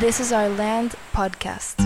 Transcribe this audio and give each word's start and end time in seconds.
This 0.00 0.18
is 0.18 0.32
Our 0.32 0.48
Land 0.56 0.94
podcast. 1.12 1.78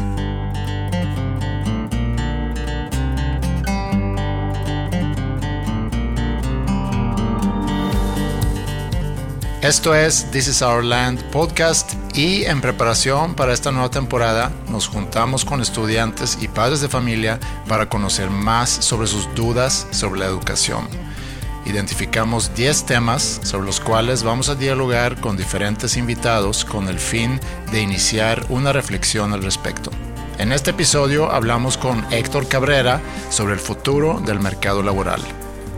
Esto 9.62 9.96
es 9.96 10.30
This 10.30 10.46
is 10.46 10.62
Our 10.62 10.84
Land 10.84 11.24
podcast 11.32 11.94
y 12.14 12.44
en 12.44 12.60
preparación 12.60 13.34
para 13.34 13.52
esta 13.52 13.72
nueva 13.72 13.90
temporada 13.90 14.52
nos 14.68 14.86
juntamos 14.86 15.44
con 15.44 15.60
estudiantes 15.60 16.38
y 16.40 16.46
padres 16.46 16.80
de 16.82 16.88
familia 16.88 17.40
para 17.66 17.88
conocer 17.88 18.30
más 18.30 18.70
sobre 18.70 19.08
sus 19.08 19.34
dudas 19.34 19.88
sobre 19.90 20.20
la 20.20 20.26
educación. 20.26 20.86
Identificamos 21.66 22.54
10 22.54 22.84
temas 22.84 23.40
sobre 23.42 23.66
los 23.66 23.80
cuales 23.80 24.22
vamos 24.22 24.48
a 24.48 24.54
dialogar 24.54 25.20
con 25.20 25.36
diferentes 25.36 25.96
invitados 25.96 26.64
con 26.64 26.88
el 26.88 26.98
fin 26.98 27.40
de 27.72 27.80
iniciar 27.80 28.44
una 28.50 28.72
reflexión 28.72 29.32
al 29.32 29.42
respecto. 29.42 29.90
En 30.38 30.52
este 30.52 30.72
episodio 30.72 31.30
hablamos 31.30 31.78
con 31.78 32.04
Héctor 32.12 32.48
Cabrera 32.48 33.00
sobre 33.30 33.54
el 33.54 33.60
futuro 33.60 34.20
del 34.20 34.40
mercado 34.40 34.82
laboral. 34.82 35.20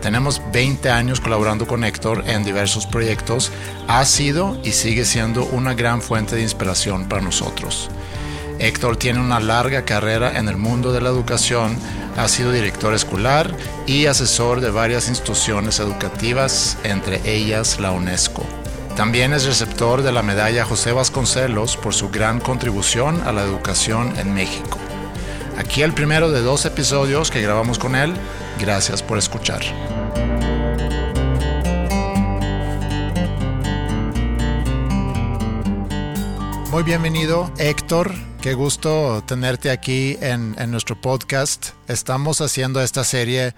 Tenemos 0.01 0.41
20 0.51 0.89
años 0.89 1.19
colaborando 1.19 1.67
con 1.67 1.83
Héctor 1.83 2.23
en 2.27 2.43
diversos 2.43 2.85
proyectos. 2.85 3.51
Ha 3.87 4.03
sido 4.05 4.59
y 4.63 4.71
sigue 4.71 5.05
siendo 5.05 5.45
una 5.45 5.73
gran 5.73 6.01
fuente 6.01 6.35
de 6.35 6.41
inspiración 6.41 7.07
para 7.07 7.21
nosotros. 7.21 7.89
Héctor 8.59 8.97
tiene 8.97 9.19
una 9.19 9.39
larga 9.39 9.85
carrera 9.85 10.37
en 10.37 10.47
el 10.47 10.57
mundo 10.57 10.91
de 10.91 11.01
la 11.01 11.09
educación, 11.09 11.77
ha 12.17 12.27
sido 12.27 12.51
director 12.51 12.93
escolar 12.93 13.55
y 13.85 14.07
asesor 14.07 14.61
de 14.61 14.71
varias 14.71 15.09
instituciones 15.09 15.79
educativas, 15.79 16.77
entre 16.83 17.21
ellas 17.25 17.79
la 17.79 17.91
UNESCO. 17.91 18.43
También 18.95 19.33
es 19.33 19.45
receptor 19.45 20.01
de 20.01 20.11
la 20.11 20.23
medalla 20.23 20.65
José 20.65 20.91
Vasconcelos 20.91 21.77
por 21.77 21.93
su 21.93 22.09
gran 22.09 22.39
contribución 22.39 23.21
a 23.27 23.31
la 23.31 23.43
educación 23.43 24.13
en 24.17 24.33
México. 24.33 24.79
Aquí 25.57 25.83
el 25.83 25.93
primero 25.93 26.31
de 26.31 26.41
dos 26.41 26.65
episodios 26.65 27.29
que 27.29 27.41
grabamos 27.41 27.77
con 27.77 27.95
él. 27.95 28.13
Gracias 28.59 29.03
por 29.03 29.17
escuchar. 29.17 29.61
Muy 36.71 36.83
bienvenido, 36.83 37.51
Héctor. 37.57 38.13
Qué 38.47 38.53
gusto 38.53 39.21
tenerte 39.27 39.71
aquí 39.71 40.17
en, 40.21 40.55
nuestro 40.71 40.95
podcast. 41.01 41.71
Estamos 41.89 42.39
haciendo 42.39 42.81
esta 42.81 43.03
serie, 43.03 43.53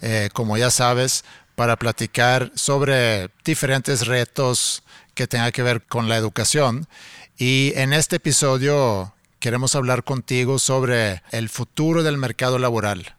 eh, 0.00 0.30
como 0.32 0.56
ya 0.56 0.72
sabes, 0.72 1.24
para 1.54 1.76
platicar 1.76 2.50
sobre 2.56 3.30
diferentes 3.44 4.04
retos 4.08 4.82
que 5.14 5.28
tengan 5.28 5.52
que 5.52 5.62
ver 5.62 5.82
con 5.82 6.08
la 6.08 6.16
educación. 6.16 6.88
Y 7.38 7.72
en 7.76 7.92
este 7.92 8.16
episodio 8.16 9.14
queremos 9.38 9.76
hablar 9.76 10.02
contigo 10.02 10.58
sobre 10.58 11.22
el 11.30 11.48
futuro 11.48 12.02
del 12.02 12.16
mercado 12.16 12.58
laboral. 12.58 13.14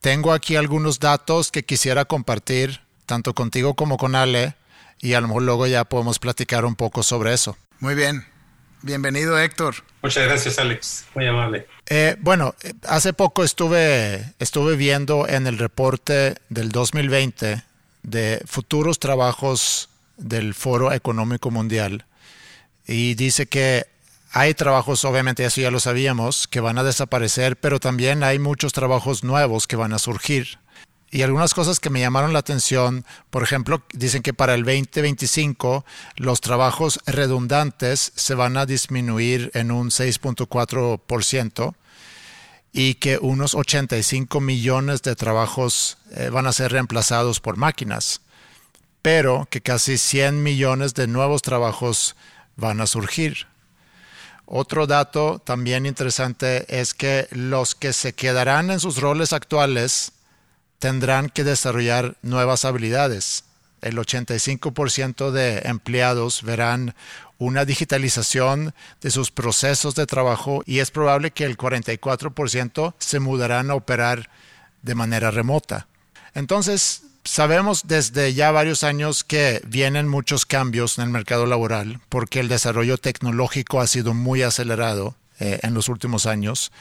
Tengo 0.00 0.32
aquí 0.32 0.56
algunos 0.56 0.98
datos 0.98 1.50
que 1.50 1.66
quisiera 1.66 2.06
compartir, 2.06 2.80
tanto 3.04 3.34
contigo 3.34 3.74
como 3.74 3.98
con 3.98 4.14
Ale, 4.14 4.56
y 4.98 5.12
a 5.12 5.20
lo 5.20 5.28
mejor 5.28 5.42
luego 5.42 5.66
ya 5.66 5.84
podemos 5.84 6.18
platicar 6.18 6.64
un 6.64 6.74
poco 6.74 7.02
sobre 7.02 7.34
eso. 7.34 7.54
Muy 7.80 7.94
bien. 7.94 8.33
Bienvenido, 8.84 9.38
Héctor. 9.38 9.76
Muchas 10.02 10.26
gracias, 10.26 10.58
Alex. 10.58 11.06
Muy 11.14 11.26
amable. 11.26 11.66
Eh, 11.86 12.16
bueno, 12.20 12.54
hace 12.86 13.14
poco 13.14 13.42
estuve, 13.42 14.34
estuve 14.38 14.76
viendo 14.76 15.26
en 15.26 15.46
el 15.46 15.56
reporte 15.56 16.34
del 16.50 16.68
2020 16.70 17.62
de 18.02 18.42
futuros 18.44 18.98
trabajos 18.98 19.88
del 20.18 20.52
Foro 20.52 20.92
Económico 20.92 21.50
Mundial 21.50 22.04
y 22.86 23.14
dice 23.14 23.46
que 23.46 23.86
hay 24.32 24.52
trabajos, 24.52 25.06
obviamente 25.06 25.46
eso 25.46 25.62
ya 25.62 25.70
lo 25.70 25.80
sabíamos, 25.80 26.46
que 26.46 26.60
van 26.60 26.76
a 26.76 26.84
desaparecer, 26.84 27.56
pero 27.56 27.80
también 27.80 28.22
hay 28.22 28.38
muchos 28.38 28.74
trabajos 28.74 29.24
nuevos 29.24 29.66
que 29.66 29.76
van 29.76 29.94
a 29.94 29.98
surgir. 29.98 30.58
Y 31.14 31.22
algunas 31.22 31.54
cosas 31.54 31.78
que 31.78 31.90
me 31.90 32.00
llamaron 32.00 32.32
la 32.32 32.40
atención, 32.40 33.04
por 33.30 33.44
ejemplo, 33.44 33.84
dicen 33.92 34.20
que 34.20 34.34
para 34.34 34.54
el 34.54 34.64
2025 34.64 35.84
los 36.16 36.40
trabajos 36.40 36.98
redundantes 37.06 38.10
se 38.16 38.34
van 38.34 38.56
a 38.56 38.66
disminuir 38.66 39.52
en 39.54 39.70
un 39.70 39.90
6.4% 39.90 41.76
y 42.72 42.94
que 42.94 43.18
unos 43.18 43.54
85 43.54 44.40
millones 44.40 45.02
de 45.02 45.14
trabajos 45.14 45.98
eh, 46.16 46.30
van 46.30 46.48
a 46.48 46.52
ser 46.52 46.72
reemplazados 46.72 47.38
por 47.38 47.56
máquinas, 47.56 48.20
pero 49.00 49.46
que 49.52 49.60
casi 49.60 49.98
100 49.98 50.42
millones 50.42 50.94
de 50.94 51.06
nuevos 51.06 51.42
trabajos 51.42 52.16
van 52.56 52.80
a 52.80 52.88
surgir. 52.88 53.46
Otro 54.46 54.88
dato 54.88 55.38
también 55.38 55.86
interesante 55.86 56.66
es 56.80 56.92
que 56.92 57.28
los 57.30 57.76
que 57.76 57.92
se 57.92 58.14
quedarán 58.14 58.72
en 58.72 58.80
sus 58.80 59.00
roles 59.00 59.32
actuales 59.32 60.10
tendrán 60.84 61.30
que 61.30 61.44
desarrollar 61.44 62.18
nuevas 62.20 62.66
habilidades. 62.66 63.44
El 63.80 63.96
85% 63.96 65.30
de 65.30 65.60
empleados 65.60 66.42
verán 66.42 66.94
una 67.38 67.64
digitalización 67.64 68.74
de 69.00 69.10
sus 69.10 69.30
procesos 69.30 69.94
de 69.94 70.04
trabajo 70.04 70.62
y 70.66 70.80
es 70.80 70.90
probable 70.90 71.30
que 71.30 71.46
el 71.46 71.56
44% 71.56 72.92
se 72.98 73.18
mudarán 73.18 73.70
a 73.70 73.76
operar 73.76 74.28
de 74.82 74.94
manera 74.94 75.30
remota. 75.30 75.86
Entonces, 76.34 77.04
sabemos 77.24 77.84
desde 77.86 78.34
ya 78.34 78.50
varios 78.50 78.84
años 78.84 79.24
que 79.24 79.62
vienen 79.66 80.06
muchos 80.06 80.44
cambios 80.44 80.98
en 80.98 81.04
el 81.04 81.10
mercado 81.10 81.46
laboral 81.46 82.02
porque 82.10 82.40
el 82.40 82.48
desarrollo 82.48 82.98
tecnológico 82.98 83.80
ha 83.80 83.86
sido 83.86 84.12
muy 84.12 84.42
acelerado 84.42 85.16
eh, 85.40 85.60
en 85.62 85.72
los 85.72 85.88
últimos 85.88 86.26
años 86.26 86.72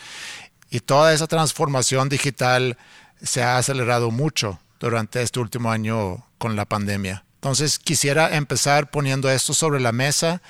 y 0.70 0.82
toda 0.82 1.14
esa 1.14 1.28
transformación 1.28 2.10
digital 2.10 2.78
se 3.24 3.42
ha 3.42 3.58
acelerado 3.58 4.12
mucho 4.12 4.60
durante 4.80 5.22
este 5.22 5.40
último 5.40 5.72
año 5.72 6.28
con 6.38 6.56
la 6.56 6.66
pandemia. 6.66 7.24
Entonces 7.36 7.80
quisiera 7.80 8.36
empezar 8.36 8.92
poniendo 8.92 9.30
esto 9.30 9.54
sobre 9.54 9.80
la 9.80 9.94
mesa 9.94 10.42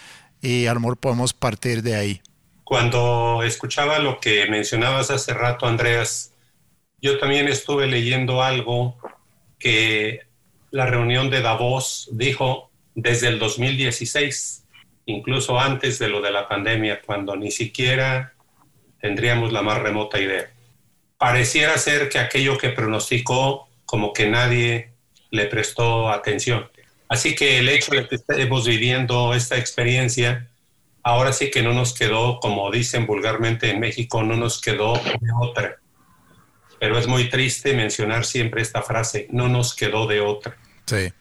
y 0.41 0.65
a 0.65 0.73
lo 0.73 0.95
podemos 0.95 1.33
partir 1.33 1.83
de 1.83 1.95
ahí. 1.95 2.21
Cuando 2.63 3.43
escuchaba 3.43 3.99
lo 3.99 4.19
que 4.19 4.47
mencionabas 4.49 5.11
hace 5.11 5.33
rato, 5.33 5.67
Andreas, 5.67 6.33
yo 7.01 7.19
también 7.19 7.47
estuve 7.47 7.87
leyendo 7.87 8.41
algo 8.41 8.97
que 9.59 10.21
la 10.71 10.87
reunión 10.87 11.29
de 11.29 11.41
Davos 11.41 12.09
dijo 12.11 12.71
desde 12.95 13.27
el 13.27 13.37
2016, 13.37 14.65
incluso 15.05 15.59
antes 15.59 15.99
de 15.99 16.07
lo 16.07 16.21
de 16.21 16.31
la 16.31 16.47
pandemia, 16.47 17.01
cuando 17.01 17.35
ni 17.35 17.51
siquiera 17.51 18.33
tendríamos 18.99 19.51
la 19.51 19.61
más 19.61 19.79
remota 19.79 20.19
idea 20.19 20.52
pareciera 21.17 21.77
ser 21.77 22.09
que 22.09 22.19
aquello 22.19 22.57
que 22.57 22.69
pronosticó 22.69 23.67
como 23.85 24.13
que 24.13 24.27
nadie 24.27 24.91
le 25.29 25.45
prestó 25.45 26.09
atención. 26.09 26.69
Así 27.09 27.35
que 27.35 27.59
el 27.59 27.69
hecho 27.69 27.91
de 27.91 28.07
que 28.07 28.15
estemos 28.15 28.65
viviendo 28.67 29.33
esta 29.33 29.57
experiencia, 29.57 30.49
ahora 31.03 31.33
sí 31.33 31.51
que 31.51 31.61
no 31.61 31.73
nos 31.73 31.93
quedó, 31.93 32.39
como 32.39 32.71
dicen 32.71 33.05
vulgarmente 33.05 33.69
en 33.69 33.79
México, 33.79 34.23
no 34.23 34.35
nos 34.35 34.61
quedó 34.61 34.93
de 34.93 35.29
otra. 35.41 35.77
Pero 36.79 36.97
es 36.97 37.07
muy 37.07 37.29
triste 37.29 37.73
mencionar 37.73 38.25
siempre 38.25 38.61
esta 38.61 38.81
frase, 38.81 39.27
no 39.31 39.47
nos 39.47 39.75
quedó 39.75 40.07
de 40.07 40.21
otra. 40.21 40.57
Sí. 40.85 41.13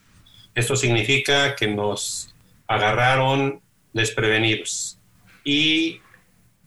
Esto 0.55 0.77
significa 0.77 1.55
que 1.57 1.69
nos 1.69 2.35
agarraron 2.67 3.61
desprevenidos. 3.93 4.99
Y 5.45 6.01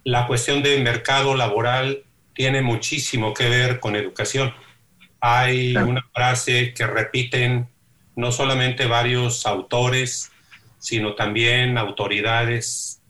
la 0.03 0.27
cuestión 0.27 0.63
del 0.63 0.83
mercado 0.83 1.35
laboral 1.35 2.04
tiene 2.35 2.61
muchísimo 2.61 3.33
que 3.33 3.49
ver 3.49 3.79
con 3.79 3.95
educación. 3.95 4.53
Hay 5.19 5.75
una 5.75 6.05
frase 6.13 6.73
que 6.73 6.85
repiten 6.85 7.67
no 8.15 8.31
solamente 8.31 8.85
varios 8.85 9.45
autores, 9.45 10.31
sino 10.77 11.15
también 11.15 11.77
autoridades 11.77 13.01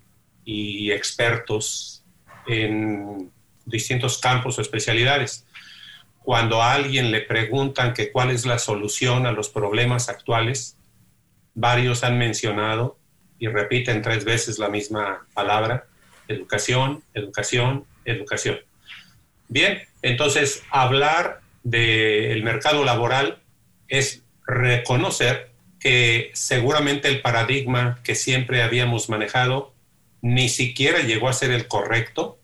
y 0.45 0.91
expertos 0.91 2.03
en 2.47 3.31
distintos 3.65 4.19
campos 4.19 4.57
o 4.57 4.61
especialidades. 4.61 5.45
Cuando 6.23 6.61
a 6.61 6.73
alguien 6.73 7.11
le 7.11 7.21
preguntan 7.21 7.93
que 7.93 8.11
cuál 8.11 8.29
es 8.29 8.45
la 8.45 8.59
solución 8.59 9.25
a 9.25 9.31
los 9.31 9.49
problemas 9.49 10.07
actuales, 10.07 10.77
varios 11.55 12.03
han 12.03 12.17
mencionado 12.17 12.97
y 13.39 13.47
repiten 13.47 14.01
tres 14.01 14.23
veces 14.23 14.59
la 14.59 14.69
misma 14.69 15.25
palabra, 15.33 15.87
educación, 16.27 17.03
educación, 17.13 17.85
educación. 18.05 18.59
Bien, 19.47 19.81
entonces 20.01 20.63
hablar 20.69 21.41
del 21.63 22.43
mercado 22.43 22.83
laboral 22.83 23.39
es 23.87 24.23
reconocer 24.45 25.51
que 25.79 26.31
seguramente 26.33 27.07
el 27.07 27.21
paradigma 27.21 27.99
que 28.03 28.15
siempre 28.15 28.61
habíamos 28.63 29.09
manejado 29.09 29.73
ni 30.21 30.49
siquiera 30.49 31.01
llegó 31.01 31.29
a 31.29 31.33
ser 31.33 31.51
el 31.51 31.67
correcto, 31.67 32.39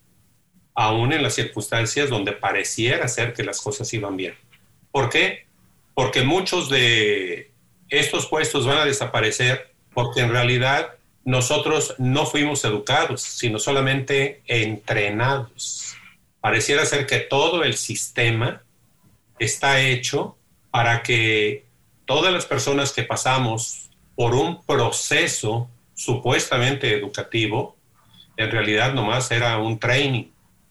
aún 0.76 1.14
en 1.14 1.24
las 1.24 1.34
circunstancias 1.34 2.10
donde 2.10 2.32
pareciera 2.32 3.08
ser 3.08 3.34
que 3.34 3.44
las 3.44 3.60
cosas 3.62 3.92
iban 3.94 4.18
bien. 4.18 4.36
¿Por 4.92 5.10
qué? 5.10 5.46
Porque 5.96 6.22
muchos 6.22 6.70
de 6.70 7.52
estos 7.90 8.28
puestos 8.28 8.66
van 8.66 8.78
a 8.78 8.86
desaparecer 8.86 9.74
porque 9.94 10.22
en 10.22 10.30
realidad 10.30 10.92
nosotros 11.24 11.96
no 11.98 12.26
fuimos 12.26 12.64
educados, 12.66 13.22
sino 13.22 13.60
solamente 13.60 14.42
entrenados. 14.46 15.96
Pareciera 16.42 16.86
ser 16.86 17.06
que 17.06 17.20
todo 17.20 17.64
el 17.64 17.76
sistema 17.78 18.64
está 19.40 19.80
hecho 19.80 20.38
para 20.72 21.04
que 21.04 21.66
todas 22.06 22.34
las 22.34 22.46
personas 22.46 22.92
que 22.92 23.04
pasamos 23.04 23.90
por 24.16 24.34
un 24.34 24.64
proceso 24.64 25.70
supuestamente 25.94 26.98
educativo, 26.98 27.78
en 28.38 28.52
realidad 28.52 28.94
nomás 28.94 29.30
era 29.32 29.58
un 29.60 29.80
training. 29.80 30.26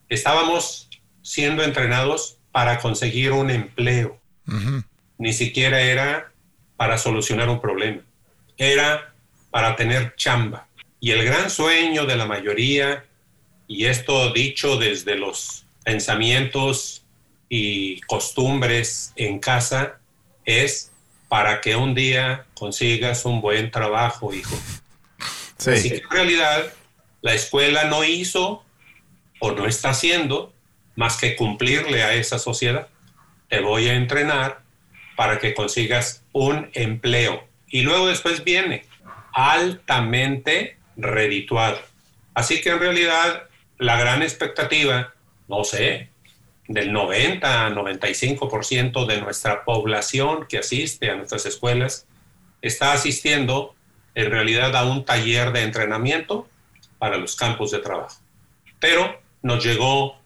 Estábamos 0.09 0.89
siendo 1.21 1.63
entrenados 1.63 2.37
para 2.51 2.79
conseguir 2.79 3.31
un 3.31 3.49
empleo. 3.49 4.19
Ni 5.17 5.33
siquiera 5.33 5.79
era 5.81 6.31
para 6.75 6.97
solucionar 6.97 7.49
un 7.49 7.61
problema. 7.61 8.01
Era 8.57 9.13
para 9.51 9.75
tener 9.75 10.15
chamba. 10.15 10.67
Y 10.99 11.11
el 11.11 11.23
gran 11.23 11.49
sueño 11.49 12.05
de 12.05 12.15
la 12.15 12.25
mayoría, 12.25 13.05
y 13.67 13.85
esto 13.85 14.33
dicho 14.33 14.77
desde 14.77 15.15
los 15.15 15.60
pensamientos 15.83 17.05
y 17.49 17.99
costumbres 18.01 19.13
en 19.15 19.39
casa, 19.39 19.99
es 20.45 20.91
para 21.27 21.61
que 21.61 21.75
un 21.75 21.95
día 21.95 22.45
consigas 22.53 23.25
un 23.25 23.41
buen 23.41 23.71
trabajo, 23.71 24.33
hijo. 24.33 24.55
Así 25.59 25.89
que 25.89 25.97
en 25.97 26.09
realidad 26.09 26.73
la 27.21 27.33
escuela 27.33 27.85
no 27.85 28.03
hizo 28.03 28.63
o 29.39 29.51
no 29.51 29.65
está 29.65 29.89
haciendo 29.89 30.53
más 30.95 31.17
que 31.17 31.35
cumplirle 31.35 32.03
a 32.03 32.13
esa 32.13 32.39
sociedad. 32.39 32.87
Te 33.47 33.59
voy 33.59 33.87
a 33.87 33.93
entrenar 33.93 34.61
para 35.15 35.39
que 35.39 35.53
consigas 35.53 36.23
un 36.31 36.69
empleo. 36.73 37.47
Y 37.67 37.81
luego 37.81 38.07
después 38.07 38.43
viene 38.43 38.85
altamente 39.33 40.77
redituado. 40.97 41.79
Así 42.33 42.61
que 42.61 42.69
en 42.69 42.79
realidad 42.79 43.43
la 43.77 43.99
gran 43.99 44.21
expectativa, 44.21 45.13
no 45.51 45.65
sé, 45.65 46.09
del 46.67 46.93
90 46.93 47.67
a 47.67 47.69
95% 47.69 49.05
de 49.05 49.19
nuestra 49.19 49.65
población 49.65 50.47
que 50.47 50.59
asiste 50.59 51.11
a 51.11 51.15
nuestras 51.15 51.45
escuelas 51.45 52.07
está 52.61 52.93
asistiendo 52.93 53.75
en 54.15 54.31
realidad 54.31 54.73
a 54.77 54.85
un 54.85 55.03
taller 55.03 55.51
de 55.51 55.63
entrenamiento 55.63 56.47
para 56.99 57.17
los 57.17 57.35
campos 57.35 57.71
de 57.71 57.79
trabajo. 57.79 58.21
Pero 58.79 59.21
nos 59.41 59.63
llegó 59.63 60.17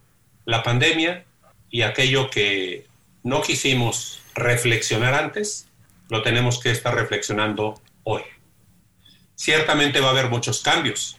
la 0.45 0.61
pandemia 0.61 1.25
y 1.71 1.81
aquello 1.81 2.29
que 2.29 2.85
no 3.23 3.41
quisimos 3.41 4.21
reflexionar 4.35 5.15
antes, 5.15 5.67
lo 6.09 6.21
tenemos 6.21 6.59
que 6.59 6.69
estar 6.69 6.93
reflexionando 6.93 7.81
hoy. 8.03 8.21
Ciertamente 9.33 10.01
va 10.01 10.09
a 10.09 10.11
haber 10.11 10.29
muchos 10.29 10.61
cambios, 10.61 11.17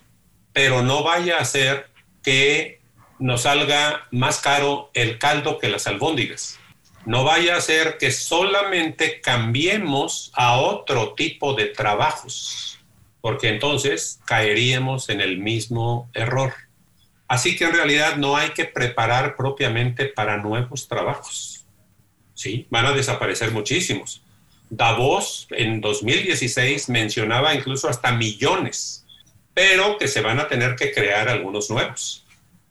pero 0.52 0.82
no 0.82 1.02
vaya 1.02 1.38
a 1.38 1.44
ser 1.44 1.88
que 2.22 2.80
nos 3.18 3.42
salga 3.42 4.06
más 4.10 4.38
caro 4.40 4.90
el 4.94 5.18
caldo 5.18 5.58
que 5.58 5.68
las 5.68 5.86
albóndigas. 5.86 6.58
No 7.04 7.24
vaya 7.24 7.56
a 7.56 7.60
ser 7.60 7.98
que 7.98 8.10
solamente 8.10 9.20
cambiemos 9.20 10.32
a 10.34 10.58
otro 10.58 11.14
tipo 11.14 11.54
de 11.54 11.66
trabajos, 11.66 12.78
porque 13.20 13.48
entonces 13.48 14.20
caeríamos 14.24 15.08
en 15.08 15.20
el 15.20 15.38
mismo 15.38 16.10
error. 16.14 16.52
Así 17.28 17.56
que 17.56 17.64
en 17.64 17.72
realidad 17.72 18.16
no 18.16 18.36
hay 18.36 18.50
que 18.50 18.64
preparar 18.64 19.36
propiamente 19.36 20.06
para 20.06 20.36
nuevos 20.38 20.88
trabajos. 20.88 21.64
Sí, 22.34 22.66
van 22.70 22.86
a 22.86 22.92
desaparecer 22.92 23.50
muchísimos. 23.52 24.22
Davos 24.68 25.46
en 25.50 25.80
2016 25.80 26.88
mencionaba 26.88 27.54
incluso 27.54 27.88
hasta 27.88 28.12
millones, 28.12 29.06
pero 29.54 29.96
que 29.96 30.08
se 30.08 30.20
van 30.20 30.40
a 30.40 30.48
tener 30.48 30.74
que 30.74 30.92
crear 30.92 31.28
algunos 31.28 31.70
nuevos. 31.70 32.25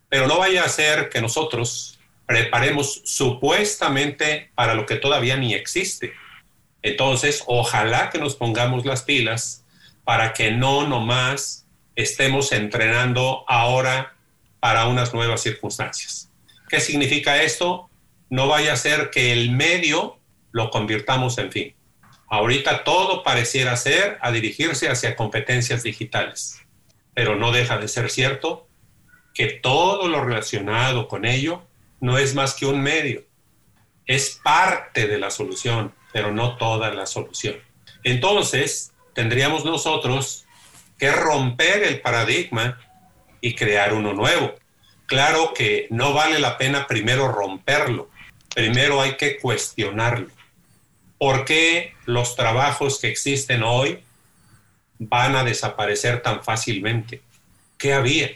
Pero 0.08 0.26
no 0.26 0.38
vaya 0.38 0.64
a 0.64 0.68
ser 0.68 1.08
que 1.08 1.20
nosotros 1.20 1.98
preparemos 2.26 3.02
supuestamente 3.04 4.50
para 4.54 4.74
lo 4.74 4.86
que 4.86 4.96
todavía 4.96 5.36
ni 5.36 5.54
existe. 5.54 6.12
Entonces, 6.82 7.42
ojalá 7.46 8.10
que 8.10 8.18
nos 8.18 8.36
pongamos 8.36 8.84
las 8.84 9.02
pilas 9.02 9.64
para 10.04 10.32
que 10.32 10.50
no 10.50 10.86
nomás 10.86 11.66
estemos 11.94 12.52
entrenando 12.52 13.44
ahora 13.48 14.14
para 14.60 14.86
unas 14.86 15.14
nuevas 15.14 15.40
circunstancias. 15.42 16.30
¿Qué 16.68 16.80
significa 16.80 17.42
esto? 17.42 17.88
No 18.28 18.48
vaya 18.48 18.72
a 18.72 18.76
ser 18.76 19.10
que 19.10 19.32
el 19.32 19.50
medio 19.50 20.18
lo 20.52 20.70
convirtamos 20.70 21.38
en 21.38 21.52
fin. 21.52 21.74
Ahorita 22.28 22.82
todo 22.82 23.22
pareciera 23.22 23.76
ser 23.76 24.18
a 24.20 24.32
dirigirse 24.32 24.88
hacia 24.88 25.14
competencias 25.14 25.84
digitales, 25.84 26.60
pero 27.14 27.36
no 27.36 27.52
deja 27.52 27.78
de 27.78 27.86
ser 27.86 28.10
cierto 28.10 28.66
que 29.36 29.48
todo 29.48 30.08
lo 30.08 30.24
relacionado 30.24 31.08
con 31.08 31.26
ello 31.26 31.62
no 32.00 32.16
es 32.16 32.34
más 32.34 32.54
que 32.54 32.64
un 32.64 32.80
medio. 32.80 33.22
Es 34.06 34.40
parte 34.42 35.06
de 35.06 35.18
la 35.18 35.30
solución, 35.30 35.92
pero 36.10 36.32
no 36.32 36.56
toda 36.56 36.90
la 36.94 37.04
solución. 37.04 37.56
Entonces, 38.02 38.92
tendríamos 39.12 39.66
nosotros 39.66 40.46
que 40.98 41.12
romper 41.12 41.82
el 41.82 42.00
paradigma 42.00 42.80
y 43.42 43.54
crear 43.54 43.92
uno 43.92 44.14
nuevo. 44.14 44.54
Claro 45.04 45.52
que 45.52 45.86
no 45.90 46.14
vale 46.14 46.38
la 46.38 46.56
pena 46.56 46.86
primero 46.86 47.28
romperlo, 47.28 48.08
primero 48.54 49.02
hay 49.02 49.18
que 49.18 49.36
cuestionarlo. 49.36 50.30
¿Por 51.18 51.44
qué 51.44 51.92
los 52.06 52.36
trabajos 52.36 53.00
que 53.00 53.08
existen 53.08 53.62
hoy 53.62 54.02
van 54.98 55.36
a 55.36 55.44
desaparecer 55.44 56.22
tan 56.22 56.42
fácilmente? 56.42 57.20
¿Qué 57.76 57.92
había? 57.92 58.30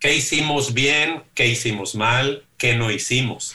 ¿Qué 0.00 0.14
hicimos 0.14 0.74
bien? 0.74 1.22
¿Qué 1.34 1.46
hicimos 1.46 1.94
mal? 1.94 2.44
¿Qué 2.58 2.74
no 2.74 2.90
hicimos? 2.90 3.54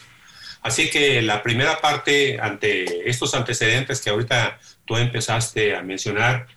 Así 0.62 0.89
que 0.89 1.21
la 1.21 1.44
primera 1.44 1.81
parte 1.81 2.39
ante 2.39 3.09
estos 3.09 3.36
antecedentes 3.36 4.01
que 4.01 4.09
ahorita 4.09 4.59
tú 4.86 4.95
empezaste 4.97 5.75
a 5.75 5.81
mencionar, 5.81 6.47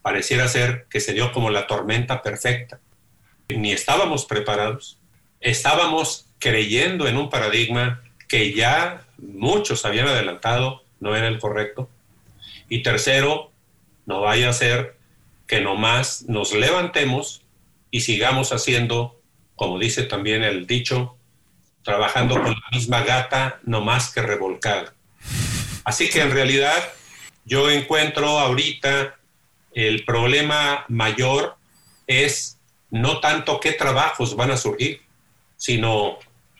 pareciera 0.00 0.48
ser 0.48 0.86
que 0.88 1.00
se 1.00 1.12
dio 1.12 1.32
como 1.32 1.50
la 1.50 1.66
tormenta 1.66 2.22
perfecta 2.22 2.80
ni 3.56 3.72
estábamos 3.72 4.24
preparados, 4.24 4.98
estábamos 5.40 6.26
creyendo 6.38 7.06
en 7.06 7.16
un 7.16 7.30
paradigma 7.30 8.02
que 8.28 8.52
ya 8.52 9.04
muchos 9.18 9.84
habían 9.84 10.08
adelantado 10.08 10.82
no 11.00 11.16
era 11.16 11.28
el 11.28 11.38
correcto. 11.38 11.88
Y 12.68 12.82
tercero, 12.82 13.50
no 14.06 14.20
vaya 14.20 14.48
a 14.48 14.52
ser 14.52 14.96
que 15.46 15.60
nomás 15.60 16.24
nos 16.28 16.52
levantemos 16.52 17.42
y 17.90 18.00
sigamos 18.00 18.52
haciendo, 18.52 19.20
como 19.56 19.78
dice 19.78 20.04
también 20.04 20.42
el 20.42 20.66
dicho, 20.66 21.16
trabajando 21.82 22.34
con 22.34 22.52
la 22.52 22.68
misma 22.72 23.02
gata, 23.02 23.60
no 23.64 23.80
más 23.80 24.12
que 24.12 24.22
revolcada. 24.22 24.94
Así 25.84 26.08
que 26.08 26.20
en 26.20 26.30
realidad 26.30 26.92
yo 27.44 27.70
encuentro 27.70 28.38
ahorita 28.38 29.16
el 29.74 30.04
problema 30.04 30.84
mayor 30.88 31.56
es 32.06 32.58
no 32.90 33.20
tanto 33.20 33.58
qué 33.58 33.72
trabajos 33.72 34.36
van 34.36 34.50
a 34.50 34.56
surgir, 34.56 35.02
sino 35.56 36.18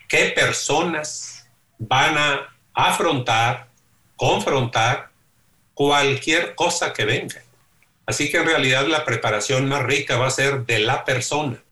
qué 0.09 0.25
personas 0.35 1.47
van 1.77 2.17
a 2.17 2.55
afrontar, 2.73 3.67
confrontar 4.15 5.09
cualquier 5.73 6.55
cosa 6.55 6.91
que 6.91 7.05
venga. 7.05 7.41
Así 8.05 8.29
que 8.29 8.37
en 8.37 8.45
realidad 8.45 8.87
la 8.87 9.05
preparación 9.05 9.69
más 9.69 9.83
rica 9.83 10.17
va 10.17 10.27
a 10.27 10.31
ser 10.31 10.65
de 10.65 10.79
la 10.79 11.05
persona, 11.05 11.62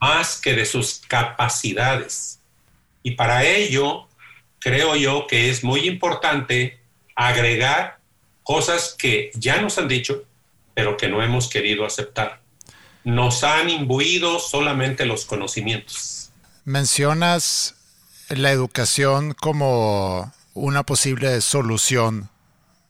más 0.00 0.40
que 0.40 0.54
de 0.54 0.66
sus 0.66 1.02
capacidades. 1.06 2.40
Y 3.02 3.12
para 3.12 3.44
ello, 3.44 4.08
creo 4.58 4.96
yo 4.96 5.26
que 5.26 5.50
es 5.50 5.62
muy 5.62 5.86
importante 5.86 6.80
agregar 7.14 7.98
cosas 8.42 8.94
que 8.98 9.30
ya 9.34 9.60
nos 9.60 9.78
han 9.78 9.88
dicho, 9.88 10.24
pero 10.74 10.96
que 10.96 11.08
no 11.08 11.22
hemos 11.22 11.48
querido 11.48 11.86
aceptar 11.86 12.40
nos 13.06 13.44
han 13.44 13.70
imbuido 13.70 14.40
solamente 14.40 15.06
los 15.06 15.26
conocimientos. 15.26 16.32
Mencionas 16.64 17.76
la 18.28 18.50
educación 18.50 19.32
como 19.32 20.32
una 20.54 20.82
posible 20.82 21.40
solución 21.40 22.28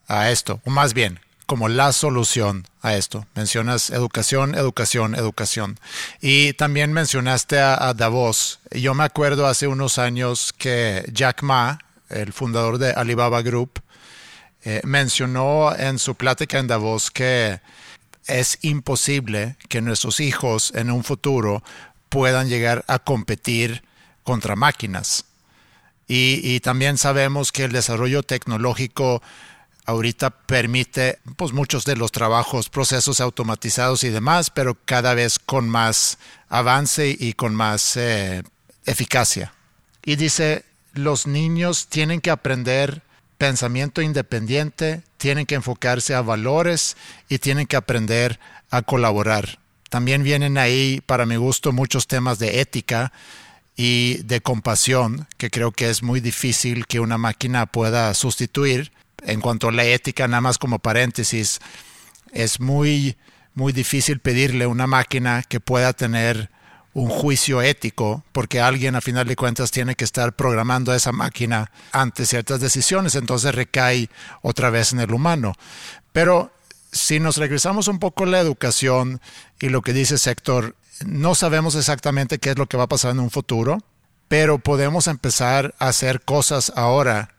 a 0.09 0.31
esto, 0.31 0.63
o 0.65 0.71
más 0.71 0.95
bien, 0.95 1.21
como 1.47 1.69
la 1.69 1.93
solución 1.93 2.67
a 2.83 2.97
esto. 2.97 3.27
Mencionas 3.35 3.91
educación, 3.91 4.55
educación, 4.55 5.15
educación. 5.15 5.79
Y 6.21 6.53
también 6.55 6.93
mencionaste 6.93 7.59
a, 7.59 7.95
Davos. 7.95 8.59
Yo 8.73 8.95
me 8.95 9.05
acuerdo 9.05 9.47
hace 9.47 9.67
unos 9.67 9.99
años 9.99 10.53
que 10.53 11.05
Jack 11.13 11.43
Ma, 11.43 11.79
el 12.09 12.33
fundador 12.33 12.79
de 12.79 12.93
Alibaba 12.93 13.43
Group, 13.43 13.81
eh, 14.65 14.81
mencionó 14.85 15.75
en 15.77 15.99
su 15.99 16.17
plática 16.17 16.59
en 16.59 16.67
Davos 16.67 17.11
que 17.11 17.61
es 18.27 18.59
imposible 18.63 19.57
que 19.69 19.81
nuestros 19.81 20.19
hijos 20.21 20.73
en 20.75 20.91
un 20.91 21.05
futuro 21.05 21.63
puedan 22.09 22.49
llegar 22.49 22.85
a 22.89 22.99
competir 22.99 23.85
contra 24.25 24.57
máquinas. 24.57 25.25
Y, 26.09 26.61
también 26.61 26.99
sabemos 26.99 27.51
que 27.51 27.65
el 27.65 27.73
desarrollo 27.73 28.23
tecnológico 28.23 29.23
ahorita 29.87 30.31
permite 30.31 31.19
pues 31.37 31.53
muchos 31.53 31.85
de 31.85 31.97
los 31.97 32.13
trabajos, 32.13 32.69
procesos 32.69 33.21
automatizados 33.21 34.05
y 34.05 34.11
demás, 34.11 34.51
pero 34.51 34.77
cada 34.85 35.15
vez 35.15 35.39
con 35.39 35.69
más 35.69 36.19
avance 36.49 37.17
y 37.19 37.33
con 37.33 37.55
más 37.55 37.97
eh, 37.97 38.43
eficacia. 38.85 39.55
Y 40.05 40.17
dice, 40.17 40.65
los 40.93 41.27
niños 41.27 41.87
tienen 41.89 42.21
que 42.21 42.31
aprender 42.31 43.03
pensamiento 43.39 44.03
independiente, 44.03 45.03
tienen 45.19 45.47
que 45.47 45.57
enfocarse 45.57 46.15
a 46.15 46.23
valores 46.23 46.97
y 47.29 47.39
tienen 47.39 47.67
que 47.67 47.77
aprender 47.77 48.41
a 48.71 48.83
colaborar. 48.83 49.59
También 49.89 50.23
vienen 50.23 50.59
ahí, 50.59 51.01
para 51.07 51.27
mi 51.27 51.37
gusto, 51.37 51.73
muchos 51.73 52.07
temas 52.07 52.39
de 52.39 52.61
ética 52.61 53.13
y 53.77 54.23
de 54.25 54.41
compasión, 54.41 55.29
que 55.37 55.51
creo 55.51 55.71
que 55.71 55.91
es 55.91 56.03
muy 56.03 56.21
difícil 56.21 56.87
que 56.87 56.99
una 56.99 57.19
máquina 57.19 57.67
pueda 57.67 58.13
sustituir. 58.15 58.93
En 59.27 59.41
cuanto 59.41 59.69
a 59.69 59.73
la 59.73 59.85
ética, 59.85 60.29
nada 60.29 60.41
más 60.41 60.57
como 60.57 60.79
paréntesis, 60.79 61.59
es 62.33 62.61
muy, 62.61 63.17
muy 63.55 63.73
difícil 63.73 64.21
pedirle 64.21 64.65
a 64.65 64.69
una 64.69 64.87
máquina 64.87 65.43
que 65.43 65.59
pueda 65.59 65.93
tener 65.93 66.49
un 66.95 67.11
juicio 67.11 67.61
ético, 67.61 68.25
porque 68.31 68.61
alguien 68.61 68.95
a 68.95 69.01
final 69.01 69.27
de 69.27 69.35
cuentas 69.35 69.73
tiene 69.73 69.97
que 69.97 70.05
estar 70.05 70.35
programando 70.35 70.95
esa 70.95 71.11
máquina 71.11 71.73
ante 71.91 72.25
ciertas 72.25 72.61
decisiones, 72.61 73.17
entonces 73.17 73.55
recae 73.55 74.09
otra 74.43 74.71
vez 74.71 74.93
en 74.93 75.01
el 75.01 75.13
humano. 75.13 75.55
Pero 76.13 76.53
si 76.93 77.19
nos 77.19 77.37
regresamos 77.37 77.89
un 77.89 77.99
poco 77.99 78.25
a 78.25 78.29
la 78.29 78.39
educación 78.39 79.21
y 79.61 79.71
lo 79.71 79.83
que 79.83 79.93
dice 79.93 80.19
Sector, 80.19 80.77
no 81.05 81.35
sabemos 81.35 81.75
exactamente 81.75 82.39
qué 82.39 82.51
es 82.51 82.59
lo 82.59 82.67
que 82.67 82.77
va 82.77 82.85
a 82.85 82.89
pasar 82.89 83.11
en 83.11 83.21
un 83.21 83.31
futuro, 83.31 83.83
pero 84.29 84.59
podemos 84.59 85.09
empezar 85.09 85.75
a 85.81 85.89
hacer 85.89 86.23
cosas 86.23 86.73
ahora 86.77 87.35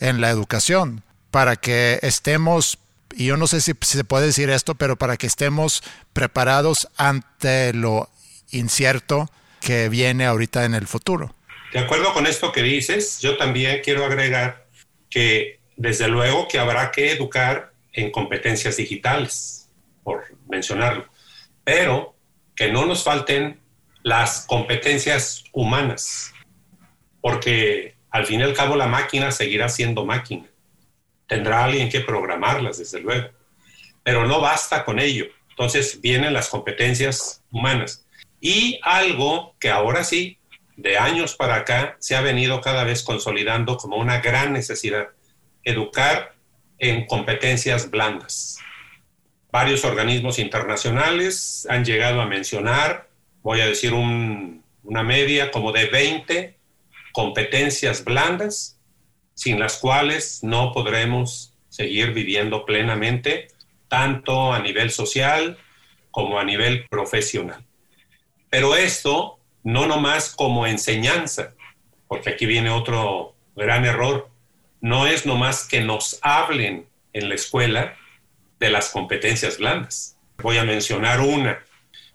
en 0.00 0.20
la 0.20 0.28
educación 0.28 1.04
para 1.30 1.56
que 1.56 1.98
estemos, 2.02 2.78
y 3.14 3.26
yo 3.26 3.36
no 3.36 3.46
sé 3.46 3.60
si, 3.60 3.72
se 3.80 4.04
puede 4.04 4.26
decir 4.26 4.50
esto, 4.50 4.74
pero 4.74 4.96
para 4.96 5.16
que 5.16 5.26
estemos 5.26 5.82
preparados 6.12 6.88
ante 6.96 7.72
lo 7.72 8.08
incierto 8.50 9.30
que 9.60 9.88
viene 9.88 10.26
ahorita 10.26 10.64
en 10.64 10.74
el 10.74 10.86
futuro. 10.86 11.34
De 11.72 11.78
acuerdo 11.78 12.12
con 12.12 12.26
esto 12.26 12.50
que 12.50 12.62
dices, 12.62 13.20
yo 13.20 13.36
también 13.36 13.80
quiero 13.84 14.04
agregar 14.04 14.66
que 15.08 15.60
desde 15.76 16.08
luego 16.08 16.48
que 16.48 16.58
habrá 16.58 16.90
que 16.90 17.12
educar 17.12 17.72
en 17.92 18.10
competencias 18.10 18.76
digitales, 18.76 19.68
por 20.02 20.24
mencionarlo, 20.48 21.06
pero 21.64 22.14
que 22.56 22.72
no 22.72 22.86
nos 22.86 23.04
falten 23.04 23.60
las 24.02 24.44
competencias 24.46 25.44
humanas, 25.52 26.32
porque 27.20 27.94
al 28.10 28.26
fin 28.26 28.40
y 28.40 28.42
al 28.42 28.54
cabo 28.54 28.76
la 28.76 28.86
máquina 28.86 29.30
seguirá 29.30 29.68
siendo 29.68 30.04
máquina. 30.04 30.49
Tendrá 31.30 31.62
alguien 31.64 31.88
que 31.88 32.00
programarlas, 32.00 32.78
desde 32.78 32.98
luego, 32.98 33.28
pero 34.02 34.26
no 34.26 34.40
basta 34.40 34.84
con 34.84 34.98
ello. 34.98 35.26
Entonces 35.50 36.00
vienen 36.00 36.32
las 36.32 36.48
competencias 36.48 37.44
humanas. 37.52 38.04
Y 38.40 38.80
algo 38.82 39.54
que 39.60 39.70
ahora 39.70 40.02
sí, 40.02 40.38
de 40.76 40.98
años 40.98 41.36
para 41.36 41.54
acá, 41.54 41.96
se 42.00 42.16
ha 42.16 42.20
venido 42.20 42.60
cada 42.60 42.82
vez 42.82 43.04
consolidando 43.04 43.76
como 43.76 43.94
una 43.94 44.20
gran 44.20 44.52
necesidad, 44.52 45.10
educar 45.62 46.34
en 46.80 47.06
competencias 47.06 47.88
blandas. 47.92 48.58
Varios 49.52 49.84
organismos 49.84 50.40
internacionales 50.40 51.64
han 51.70 51.84
llegado 51.84 52.20
a 52.20 52.26
mencionar, 52.26 53.08
voy 53.42 53.60
a 53.60 53.66
decir 53.66 53.94
una 53.94 55.04
media 55.04 55.52
como 55.52 55.70
de 55.70 55.86
20 55.86 56.58
competencias 57.12 58.02
blandas, 58.02 58.79
sin 59.40 59.58
las 59.58 59.78
cuales 59.78 60.40
no 60.42 60.70
podremos 60.70 61.54
seguir 61.70 62.12
viviendo 62.12 62.66
plenamente, 62.66 63.48
tanto 63.88 64.52
a 64.52 64.58
nivel 64.58 64.90
social 64.90 65.56
como 66.10 66.38
a 66.38 66.44
nivel 66.44 66.86
profesional. 66.90 67.64
Pero 68.50 68.76
esto 68.76 69.38
no 69.62 69.86
nomás 69.86 70.34
como 70.36 70.66
enseñanza, 70.66 71.54
porque 72.06 72.28
aquí 72.28 72.44
viene 72.44 72.68
otro 72.68 73.34
gran 73.56 73.86
error, 73.86 74.28
no 74.82 75.06
es 75.06 75.24
nomás 75.24 75.66
que 75.66 75.80
nos 75.80 76.18
hablen 76.20 76.86
en 77.14 77.30
la 77.30 77.34
escuela 77.34 77.96
de 78.58 78.68
las 78.68 78.90
competencias 78.90 79.56
blandas. 79.56 80.18
Voy 80.36 80.58
a 80.58 80.64
mencionar 80.64 81.22
una 81.22 81.64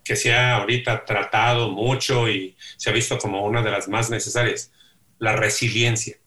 que 0.04 0.16
se 0.16 0.32
ha 0.32 0.58
ahorita 0.58 1.06
tratado 1.06 1.72
mucho 1.72 2.30
y 2.30 2.56
se 2.78 2.92
ha 2.92 2.94
visto 2.94 3.18
como 3.18 3.44
una 3.44 3.64
de 3.64 3.72
las 3.72 3.88
más 3.88 4.12
necesarias, 4.12 4.72
la 5.18 5.36
resiliencia. 5.36 6.18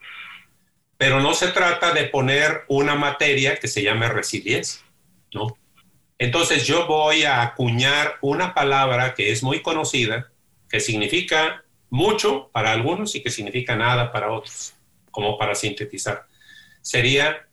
Pero 0.99 1.21
no 1.21 1.33
se 1.33 1.49
trata 1.49 1.93
de 1.93 2.05
poner 2.05 2.65
una 2.69 2.97
materia 2.97 3.57
que 3.59 3.69
se 3.69 3.83
llame 3.83 4.09
resiliencia, 4.09 4.83
¿no? 5.33 5.57
Entonces 6.19 6.67
yo 6.67 6.87
voy 6.87 7.23
a 7.23 7.43
acuñar 7.43 8.17
una 8.21 8.53
palabra 8.53 9.15
que 9.15 9.31
es 9.31 9.43
muy 9.45 9.63
conocida, 9.63 10.31
que 10.69 10.81
significa 10.81 11.65
mucho 11.91 12.51
para 12.53 12.73
algunos 12.73 13.15
y 13.15 13.23
que 13.23 13.31
significa 13.31 13.77
nada 13.77 14.13
para 14.13 14.33
otros, 14.33 14.75
como 15.13 15.39
para 15.39 15.55
sintetizar. 15.55 16.27
Sería 16.83 17.47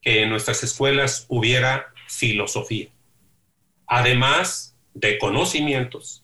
que 0.00 0.22
en 0.22 0.30
nuestras 0.30 0.62
escuelas 0.62 1.26
hubiera 1.28 1.92
filosofía, 2.06 2.88
además 3.88 4.76
de 4.94 5.18
conocimientos 5.18 6.22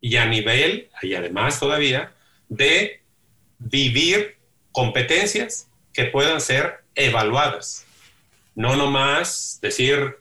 y 0.00 0.16
a 0.16 0.26
nivel, 0.26 0.88
y 1.02 1.14
además 1.14 1.58
todavía, 1.58 2.12
de 2.48 3.02
vivir 3.58 4.36
competencias 4.70 5.68
que 5.94 6.04
puedan 6.06 6.40
ser 6.40 6.80
evaluadas. 6.94 7.86
No 8.54 8.76
nomás 8.76 9.58
decir, 9.62 10.18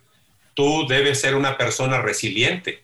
tú 0.54 0.88
debes 0.88 1.20
ser 1.20 1.36
una 1.36 1.58
persona 1.58 2.02
resiliente 2.02 2.84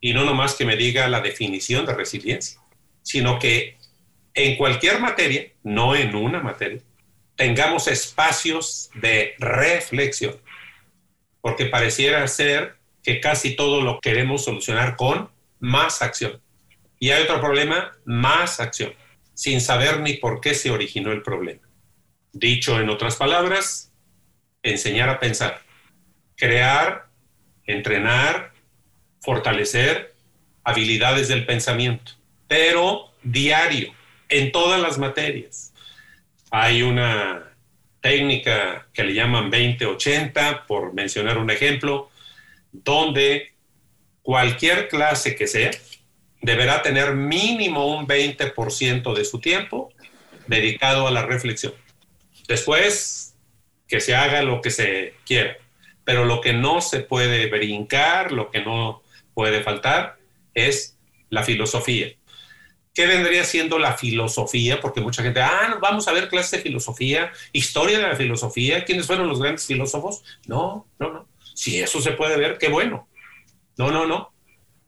y 0.00 0.12
no 0.12 0.24
nomás 0.24 0.54
que 0.54 0.64
me 0.64 0.76
diga 0.76 1.08
la 1.08 1.20
definición 1.20 1.86
de 1.86 1.94
resiliencia, 1.94 2.60
sino 3.02 3.38
que 3.38 3.78
en 4.34 4.56
cualquier 4.56 5.00
materia, 5.00 5.52
no 5.62 5.94
en 5.94 6.14
una 6.14 6.40
materia, 6.40 6.82
tengamos 7.36 7.86
espacios 7.86 8.90
de 8.94 9.34
reflexión, 9.38 10.36
porque 11.40 11.66
pareciera 11.66 12.26
ser 12.28 12.76
que 13.02 13.20
casi 13.20 13.56
todo 13.56 13.80
lo 13.80 14.00
queremos 14.00 14.44
solucionar 14.44 14.96
con 14.96 15.30
más 15.58 16.02
acción. 16.02 16.40
Y 16.98 17.10
hay 17.10 17.22
otro 17.22 17.40
problema, 17.40 17.92
más 18.04 18.60
acción, 18.60 18.92
sin 19.34 19.60
saber 19.60 20.00
ni 20.00 20.14
por 20.14 20.40
qué 20.40 20.54
se 20.54 20.70
originó 20.70 21.12
el 21.12 21.22
problema. 21.22 21.69
Dicho 22.32 22.80
en 22.80 22.88
otras 22.90 23.16
palabras, 23.16 23.92
enseñar 24.62 25.08
a 25.08 25.18
pensar 25.18 25.62
crear, 26.40 27.06
entrenar, 27.66 28.52
fortalecer 29.20 30.14
habilidades 30.64 31.28
del 31.28 31.44
pensamiento, 31.44 32.12
pero 32.48 33.10
diario, 33.22 33.92
en 34.30 34.50
todas 34.50 34.80
las 34.80 34.98
materias. 34.98 35.74
Hay 36.50 36.82
una 36.82 37.54
técnica 38.00 38.88
que 38.94 39.04
le 39.04 39.12
llaman 39.12 39.50
2080, 39.50 40.66
por 40.66 40.94
mencionar 40.94 41.36
un 41.36 41.50
ejemplo, 41.50 42.10
donde 42.72 43.52
cualquier 44.22 44.88
clase 44.88 45.36
que 45.36 45.46
sea 45.46 45.70
deberá 46.40 46.80
tener 46.80 47.14
mínimo 47.14 47.94
un 47.94 48.06
20% 48.06 49.14
de 49.14 49.24
su 49.26 49.40
tiempo 49.40 49.92
dedicado 50.46 51.06
a 51.06 51.10
la 51.10 51.26
reflexión. 51.26 51.74
Después, 52.50 53.34
que 53.88 54.00
se 54.00 54.14
haga 54.14 54.42
lo 54.42 54.60
que 54.60 54.70
se 54.70 55.14
quiera 55.24 55.56
pero 56.10 56.24
lo 56.24 56.40
que 56.40 56.52
no 56.52 56.80
se 56.80 56.98
puede 56.98 57.46
brincar, 57.46 58.32
lo 58.32 58.50
que 58.50 58.62
no 58.62 59.00
puede 59.32 59.62
faltar, 59.62 60.18
es 60.54 60.98
la 61.28 61.44
filosofía. 61.44 62.08
¿Qué 62.92 63.06
vendría 63.06 63.44
siendo 63.44 63.78
la 63.78 63.92
filosofía? 63.92 64.80
Porque 64.80 65.00
mucha 65.00 65.22
gente, 65.22 65.40
ah, 65.40 65.78
vamos 65.80 66.08
a 66.08 66.12
ver 66.12 66.28
clase 66.28 66.56
de 66.56 66.62
filosofía, 66.64 67.30
historia 67.52 67.98
de 67.98 68.08
la 68.08 68.16
filosofía, 68.16 68.84
¿quiénes 68.84 69.06
fueron 69.06 69.28
los 69.28 69.40
grandes 69.40 69.64
filósofos? 69.66 70.24
No, 70.46 70.88
no, 70.98 71.12
no. 71.12 71.28
Si 71.54 71.78
eso 71.78 72.00
se 72.00 72.10
puede 72.10 72.36
ver, 72.36 72.58
qué 72.58 72.68
bueno. 72.68 73.06
No, 73.76 73.92
no, 73.92 74.04
no. 74.04 74.32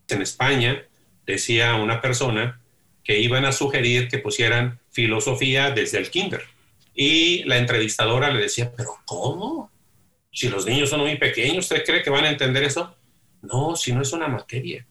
En 0.09 0.23
España 0.23 0.85
decía 1.25 1.77
una 1.77 2.01
persona 2.01 2.61
que 3.05 3.21
iban 3.21 3.45
a 3.45 3.53
sugerir 3.53 4.09
que 4.09 4.19
pusieran 4.19 4.81
filosofía 4.91 5.71
desde 5.71 5.99
el 5.99 6.11
kinder. 6.11 6.43
Y 6.95 7.45
la 7.45 7.59
entrevistadora 7.59 8.31
le 8.31 8.41
decía, 8.41 8.73
pero 8.77 8.97
¿cómo? 9.05 9.71
Si 10.33 10.49
los 10.49 10.67
niños 10.67 10.91
son 10.91 11.01
muy 11.01 11.17
pequeños, 11.17 11.65
¿usted 11.65 11.85
cree 11.85 12.03
que 12.03 12.11
van 12.11 12.25
a 12.25 12.31
entender 12.31 12.65
eso? 12.65 12.95
No, 13.43 13.77
si 13.77 13.93
no 13.93 14.03
es 14.03 14.13
una 14.13 14.29
materia. 14.29 14.87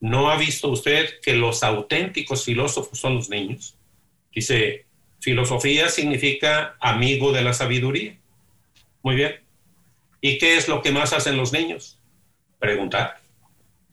¿No 0.00 0.30
ha 0.30 0.36
visto 0.36 0.68
usted 0.68 1.20
que 1.20 1.34
los 1.34 1.62
auténticos 1.62 2.44
filósofos 2.44 2.98
son 2.98 3.16
los 3.16 3.28
niños? 3.28 3.76
Dice, 4.32 4.86
filosofía 5.20 5.88
significa 5.88 6.76
amigo 6.80 7.32
de 7.32 7.42
la 7.42 7.52
sabiduría. 7.52 8.16
Muy 9.02 9.16
bien. 9.16 9.40
¿Y 10.20 10.38
qué 10.38 10.56
es 10.56 10.68
lo 10.68 10.82
que 10.82 10.92
más 10.92 11.12
hacen 11.12 11.36
los 11.36 11.52
niños? 11.52 11.98
Preguntar. 12.58 13.20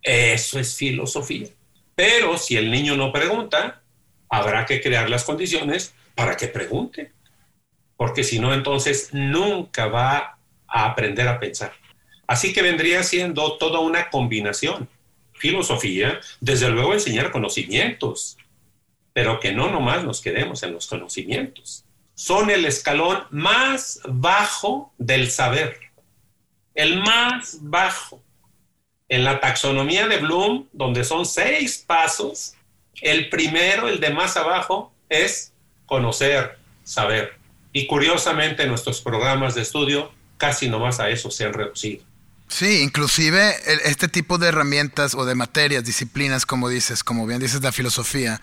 Eso 0.02 0.60
es 0.60 0.76
filosofía. 0.76 1.48
Pero 1.96 2.38
si 2.38 2.58
el 2.58 2.70
niño 2.70 2.96
no 2.96 3.12
pregunta, 3.12 3.82
habrá 4.30 4.66
que 4.66 4.82
crear 4.82 5.10
las 5.10 5.24
condiciones 5.24 5.96
para 6.14 6.38
que 6.38 6.48
pregunte. 6.48 7.12
Porque 7.98 8.24
si 8.24 8.40
no, 8.40 8.54
entonces 8.54 9.10
nunca 9.14 9.88
va 9.88 10.38
a 10.68 10.86
aprender 10.86 11.28
a 11.28 11.40
pensar. 11.40 11.74
Así 12.28 12.54
que 12.54 12.62
vendría 12.62 13.04
siendo 13.04 13.58
toda 13.58 13.80
una 13.80 14.10
combinación. 14.10 14.90
Filosofía, 15.34 16.20
desde 16.40 16.70
luego 16.70 16.94
enseñar 16.94 17.32
conocimientos, 17.32 18.38
pero 19.14 19.40
que 19.40 19.52
no 19.52 19.70
nomás 19.70 20.04
nos 20.04 20.22
quedemos 20.22 20.64
en 20.64 20.74
los 20.74 20.88
conocimientos. 20.88 21.86
Son 22.16 22.50
el 22.50 22.66
escalón 22.66 23.26
más 23.30 24.00
bajo 24.06 24.94
del 24.98 25.30
saber, 25.30 25.80
el 26.74 27.02
más 27.02 27.60
bajo. 27.62 28.22
En 29.08 29.24
la 29.24 29.40
taxonomía 29.40 30.08
de 30.08 30.18
Bloom, 30.18 30.68
donde 30.74 31.04
son 31.04 31.26
seis 31.26 31.78
pasos, 31.78 32.56
el 33.02 33.30
primero, 33.30 33.88
el 33.88 34.00
de 34.00 34.10
más 34.10 34.36
abajo, 34.36 34.92
es 35.10 35.54
conocer, 35.86 36.58
saber. 36.84 37.38
Y 37.76 37.88
curiosamente 37.88 38.66
nuestros 38.68 39.02
programas 39.02 39.54
de 39.54 39.62
estudio 39.62 40.10
casi 40.38 40.70
nomás 40.70 41.02
a 41.02 41.10
eso 41.10 41.30
se 41.30 41.44
han 41.44 41.52
reducido. 41.52 42.06
Sí, 42.48 42.80
inclusive 42.82 43.54
este 43.84 44.08
tipo 44.08 44.38
de 44.38 44.48
herramientas 44.48 45.14
o 45.14 45.26
de 45.26 45.36
materias, 45.36 45.84
disciplinas, 45.84 46.46
como 46.46 46.70
dices, 46.70 47.04
como 47.04 47.28
bien 47.28 47.42
dices, 47.42 47.62
la 47.62 47.74
filosofía, 47.74 48.40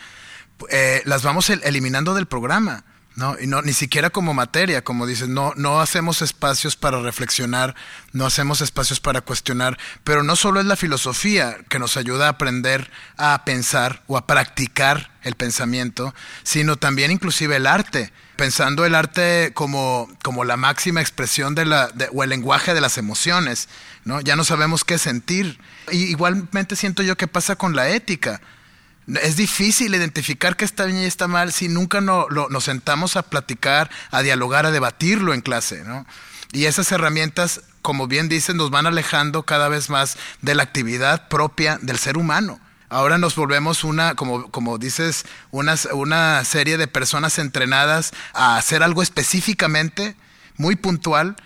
eh, 0.69 1.01
las 1.07 1.23
vamos 1.23 1.49
eliminando 1.49 2.13
del 2.13 2.27
programa. 2.27 2.85
¿No? 3.17 3.37
Y 3.41 3.47
no, 3.47 3.63
ni 3.63 3.73
siquiera 3.73 4.11
como 4.11 4.35
materia, 4.35 4.83
como 4.83 5.07
dices, 5.07 5.29
no, 5.29 5.53
no 5.57 5.81
hacemos 5.81 6.23
espacios 6.23 6.77
para 6.77 7.01
reflexionar, 7.01 7.75
no 8.13 8.27
hacemos 8.27 8.61
espacios 8.61 9.01
para 9.01 9.21
cuestionar, 9.21 9.79
pero 10.05 10.23
no 10.23 10.37
solo 10.37 10.61
es 10.61 10.67
la 10.67 10.77
filosofía 10.77 11.59
que 11.69 11.79
nos 11.79 11.97
ayuda 11.97 12.27
a 12.27 12.31
aprender 12.31 12.91
a 13.17 13.45
pensar 13.45 14.03
o 14.07 14.17
a 14.17 14.27
practicar 14.27 15.13
el 15.23 15.35
pensamiento, 15.35 16.15
sino 16.43 16.77
también 16.77 17.11
inclusive 17.11 17.57
el 17.57 17.67
arte 17.67 18.13
pensando 18.37 18.85
el 18.85 18.97
arte 18.97 19.53
como, 19.55 20.09
como 20.23 20.45
la 20.45 20.57
máxima 20.57 21.01
expresión 21.01 21.55
de 21.55 21.65
la, 21.65 21.93
o 22.13 22.25
el 22.25 22.31
lenguaje 22.31 22.75
de 22.75 22.81
las 22.81 22.99
emociones, 22.99 23.69
¿no? 24.05 24.21
Ya 24.21 24.35
no 24.35 24.43
sabemos 24.43 24.85
qué 24.85 24.99
sentir. 24.99 25.61
Y 25.93 26.05
igualmente 26.07 26.75
siento 26.75 27.05
yo 27.05 27.17
que 27.17 27.29
pasa 27.29 27.55
con 27.55 27.77
la 27.77 27.91
ética. 27.91 28.41
Es 29.07 29.37
difícil 29.37 29.95
identificar 29.95 30.57
qué 30.57 30.65
está 30.65 30.85
bien 30.85 30.99
y 30.99 31.05
está 31.05 31.27
mal 31.27 31.53
si 31.53 31.69
nunca 31.69 32.01
no, 32.01 32.27
nos 32.29 32.65
sentamos 32.65 33.17
a 33.17 33.23
platicar, 33.23 33.91
a 34.11 34.23
dialogar, 34.23 34.67
a 34.67 34.71
debatirlo 34.71 35.35
en 35.35 35.41
clase, 35.41 35.83
¿no? 35.85 36.07
Y 36.53 36.67
esas 36.67 36.93
herramientas, 36.93 37.63
como 37.81 38.07
bien 38.07 38.29
dicen, 38.29 38.57
nos 38.57 38.71
van 38.71 38.87
alejando 38.87 39.43
cada 39.43 39.69
vez 39.69 39.91
más 39.91 40.19
de 40.43 40.55
la 40.55 40.63
actividad 40.63 41.29
propia 41.29 41.79
del 41.81 41.99
ser 41.99 42.17
humano. 42.17 42.61
Ahora 42.91 43.17
nos 43.17 43.35
volvemos 43.35 43.85
una, 43.85 44.15
como, 44.15 44.51
como 44.51 44.77
dices, 44.77 45.25
una, 45.51 45.77
una 45.95 46.45
serie 46.45 46.77
de 46.77 46.87
personas 46.87 47.39
entrenadas 47.39 48.13
a 48.35 48.57
hacer 48.57 48.83
algo 48.83 49.03
específicamente, 49.03 50.15
muy 50.59 50.77
puntual, 50.77 51.37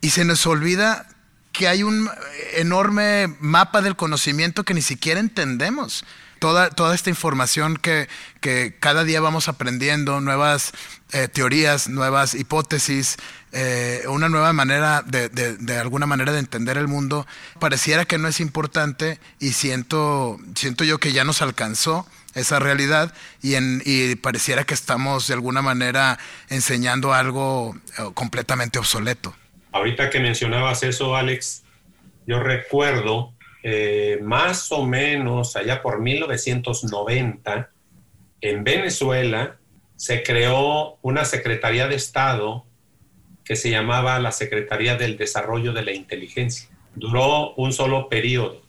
y 0.00 0.10
se 0.10 0.24
nos 0.24 0.44
olvida 0.46 1.06
que 1.52 1.68
hay 1.68 1.84
un 1.84 2.10
enorme 2.54 3.34
mapa 3.40 3.82
del 3.82 3.96
conocimiento 3.96 4.64
que 4.64 4.74
ni 4.74 4.82
siquiera 4.82 5.20
entendemos. 5.20 6.04
Toda, 6.38 6.70
toda 6.70 6.94
esta 6.94 7.10
información 7.10 7.76
que, 7.76 8.08
que 8.40 8.76
cada 8.78 9.04
día 9.04 9.20
vamos 9.20 9.48
aprendiendo, 9.48 10.20
nuevas 10.20 10.72
eh, 11.12 11.28
teorías, 11.28 11.88
nuevas 11.88 12.34
hipótesis, 12.34 13.16
eh, 13.52 14.02
una 14.08 14.28
nueva 14.28 14.52
manera 14.52 15.02
de, 15.02 15.28
de, 15.28 15.78
alguna 15.78 16.04
manera 16.04 16.32
de 16.32 16.40
entender 16.40 16.76
el 16.76 16.88
mundo, 16.88 17.26
pareciera 17.58 18.04
que 18.04 18.18
no 18.18 18.28
es 18.28 18.40
importante 18.40 19.18
y 19.38 19.52
siento, 19.52 20.38
siento 20.54 20.84
yo 20.84 20.98
que 20.98 21.12
ya 21.12 21.24
nos 21.24 21.42
alcanzó 21.42 22.06
esa 22.34 22.58
realidad 22.58 23.14
y, 23.40 23.54
en, 23.54 23.82
y 23.86 24.16
pareciera 24.16 24.64
que 24.64 24.74
estamos 24.74 25.26
de 25.28 25.34
alguna 25.34 25.62
manera 25.62 26.18
enseñando 26.50 27.14
algo 27.14 27.74
eh, 27.98 28.02
completamente 28.14 28.78
obsoleto. 28.78 29.34
Ahorita 29.72 30.10
que 30.10 30.20
mencionabas 30.20 30.82
eso, 30.82 31.16
Alex, 31.16 31.62
yo 32.26 32.40
recuerdo 32.40 33.32
eh, 33.68 34.20
más 34.22 34.70
o 34.70 34.86
menos 34.86 35.56
allá 35.56 35.82
por 35.82 36.00
1990, 36.00 37.68
en 38.40 38.62
Venezuela 38.62 39.58
se 39.96 40.22
creó 40.22 41.00
una 41.02 41.24
Secretaría 41.24 41.88
de 41.88 41.96
Estado 41.96 42.64
que 43.44 43.56
se 43.56 43.68
llamaba 43.70 44.20
la 44.20 44.30
Secretaría 44.30 44.94
del 44.94 45.16
Desarrollo 45.16 45.72
de 45.72 45.82
la 45.82 45.90
Inteligencia. 45.90 46.68
Duró 46.94 47.54
un 47.54 47.72
solo 47.72 48.08
periodo. 48.08 48.62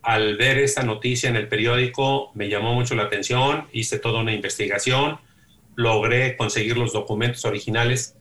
Al 0.00 0.38
ver 0.38 0.60
esa 0.60 0.82
noticia 0.82 1.28
en 1.28 1.36
el 1.36 1.48
periódico 1.48 2.30
me 2.32 2.48
llamó 2.48 2.72
mucho 2.72 2.94
la 2.94 3.02
atención, 3.02 3.68
hice 3.70 3.98
toda 3.98 4.20
una 4.20 4.32
investigación, 4.32 5.20
logré 5.74 6.38
conseguir 6.38 6.78
los 6.78 6.94
documentos 6.94 7.44
originales 7.44 8.16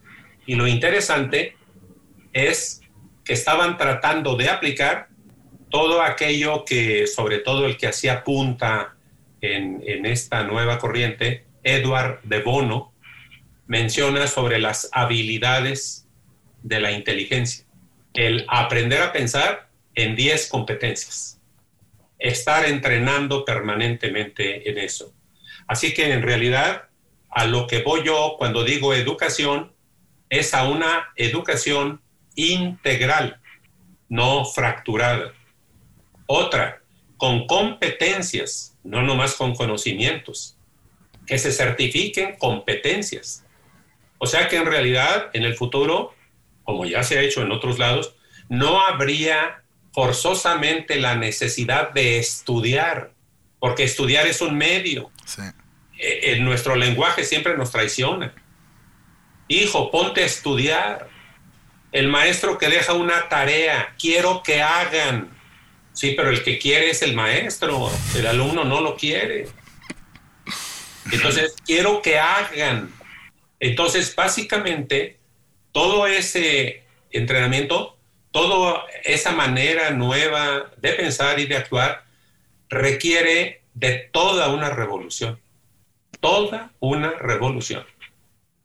y 0.45 0.55
lo 0.55 0.67
interesante 0.67 1.55
es 2.34 2.81
que 3.23 3.31
estaban 3.31 3.77
tratando 3.77 4.36
de 4.36 4.49
aplicar 4.49 5.14
todo 5.75 6.01
aquello 6.01 6.63
que, 6.63 7.05
sobre 7.05 7.39
todo 7.39 7.65
el 7.65 7.75
que 7.75 7.88
hacía 7.88 8.23
punta 8.23 8.95
en, 9.41 10.05
esta 10.05 10.43
nueva 10.43 10.79
corriente, 10.79 11.43
Edward 11.63 12.21
de 12.23 12.41
Bono, 12.41 12.93
menciona 13.67 14.25
sobre 14.27 14.57
las 14.59 14.88
habilidades 14.93 16.07
de 16.63 16.79
la 16.79 16.93
inteligencia. 16.93 17.65
El 18.13 18.45
aprender 18.47 19.01
a 19.01 19.11
pensar 19.11 19.67
en 19.95 20.15
10 20.15 20.47
competencias. 20.47 21.41
Estar 22.19 22.63
entrenando 22.63 23.43
permanentemente 23.43 24.69
en 24.69 24.77
eso. 24.77 25.13
Así 25.67 25.93
que 25.93 26.13
en 26.13 26.21
realidad 26.21 26.83
a 27.29 27.43
lo 27.43 27.67
que 27.67 27.81
voy 27.81 28.01
yo 28.05 28.35
cuando 28.38 28.63
digo 28.63 28.93
educación 28.93 29.73
es 30.29 30.53
a 30.53 30.69
una 30.69 31.09
educación 31.17 31.99
integral, 32.35 33.41
no 34.07 34.45
fracturada. 34.45 35.33
Otra, 36.25 36.81
con 37.17 37.47
competencias, 37.47 38.75
no 38.83 39.01
nomás 39.01 39.35
con 39.35 39.55
conocimientos, 39.55 40.57
que 41.25 41.38
se 41.38 41.51
certifiquen 41.51 42.35
competencias. 42.38 43.43
O 44.17 44.27
sea 44.27 44.47
que 44.47 44.57
en 44.57 44.65
realidad 44.65 45.29
en 45.33 45.43
el 45.43 45.55
futuro, 45.55 46.13
como 46.63 46.85
ya 46.85 47.03
se 47.03 47.17
ha 47.17 47.21
hecho 47.21 47.41
en 47.41 47.51
otros 47.51 47.79
lados, 47.79 48.15
no 48.49 48.81
habría 48.81 49.63
forzosamente 49.93 50.99
la 50.99 51.15
necesidad 51.15 51.91
de 51.91 52.19
estudiar, 52.19 53.11
porque 53.59 53.83
estudiar 53.83 54.27
es 54.27 54.41
un 54.41 54.57
medio. 54.57 55.11
E, 55.97 56.33
en 56.33 56.43
nuestro 56.43 56.75
lenguaje 56.75 57.23
siempre 57.23 57.57
nos 57.57 57.71
traiciona. 57.71 58.33
Hijo, 59.47 59.91
ponte 59.91 60.23
a 60.23 60.25
estudiar. 60.25 61.09
El 61.91 62.09
maestro 62.09 62.57
que 62.57 62.67
deja 62.67 62.93
una 62.93 63.29
tarea, 63.29 63.95
quiero 63.97 64.43
que 64.43 64.61
hagan. 64.61 65.35
Sí, 65.95 66.13
pero 66.15 66.29
el 66.29 66.43
que 66.43 66.60
quiere 66.60 66.89
es 66.89 67.01
el 67.01 67.15
maestro, 67.15 67.89
el 68.15 68.27
alumno 68.27 68.65
no 68.65 68.81
lo 68.81 68.97
quiere. 68.97 69.47
Entonces, 71.10 71.55
quiero 71.65 72.01
que 72.01 72.19
hagan. 72.19 72.93
Entonces, 73.62 74.13
básicamente, 74.13 75.17
todo 75.71 76.05
ese 76.05 76.84
entrenamiento, 77.12 77.97
toda 78.31 78.84
esa 79.05 79.31
manera 79.31 79.91
nueva 79.91 80.69
de 80.75 80.91
pensar 80.91 81.39
y 81.39 81.45
de 81.45 81.55
actuar 81.55 82.03
requiere 82.69 83.62
de 83.73 84.10
toda 84.12 84.49
una 84.49 84.71
revolución, 84.71 85.39
toda 86.19 86.71
una 86.81 87.12
revolución. 87.12 87.86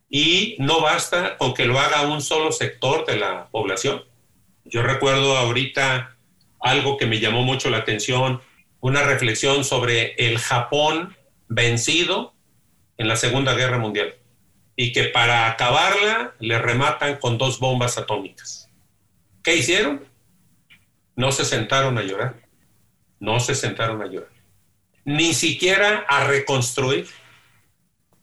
Y 0.08 0.56
no 0.58 0.80
basta 0.80 1.36
con 1.36 1.54
que 1.54 1.64
lo 1.64 1.78
haga 1.78 2.02
un 2.02 2.22
solo 2.22 2.50
sector 2.50 3.06
de 3.06 3.18
la 3.18 3.46
población. 3.50 4.04
Yo 4.64 4.82
recuerdo 4.82 5.36
ahorita 5.36 6.16
algo 6.60 6.96
que 6.96 7.06
me 7.06 7.20
llamó 7.20 7.42
mucho 7.42 7.70
la 7.70 7.78
atención, 7.78 8.40
una 8.80 9.02
reflexión 9.02 9.64
sobre 9.64 10.14
el 10.14 10.38
Japón 10.38 11.16
vencido 11.48 12.34
en 12.96 13.08
la 13.08 13.16
Segunda 13.16 13.54
Guerra 13.54 13.78
Mundial 13.78 14.14
y 14.76 14.92
que 14.92 15.04
para 15.04 15.46
acabarla 15.46 16.34
le 16.38 16.58
rematan 16.58 17.16
con 17.16 17.38
dos 17.38 17.58
bombas 17.60 17.98
atómicas. 17.98 18.70
¿Qué 19.42 19.56
hicieron? 19.56 20.04
No 21.16 21.32
se 21.32 21.44
sentaron 21.44 21.98
a 21.98 22.02
llorar, 22.02 22.36
no 23.18 23.40
se 23.40 23.54
sentaron 23.54 24.00
a 24.00 24.06
llorar, 24.06 24.30
ni 25.04 25.34
siquiera 25.34 26.06
a 26.08 26.24
reconstruir. 26.24 27.06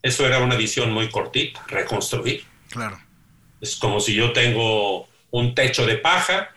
Eso 0.02 0.26
era 0.26 0.40
una 0.40 0.56
visión 0.56 0.92
muy 0.92 1.10
cortita, 1.10 1.64
reconstruir. 1.68 2.44
Claro. 2.70 3.00
Es 3.62 3.76
como 3.76 4.00
si 4.00 4.16
yo 4.16 4.32
tengo 4.34 5.08
un 5.32 5.54
techo 5.54 5.86
de 5.86 5.98
paja, 5.98 6.56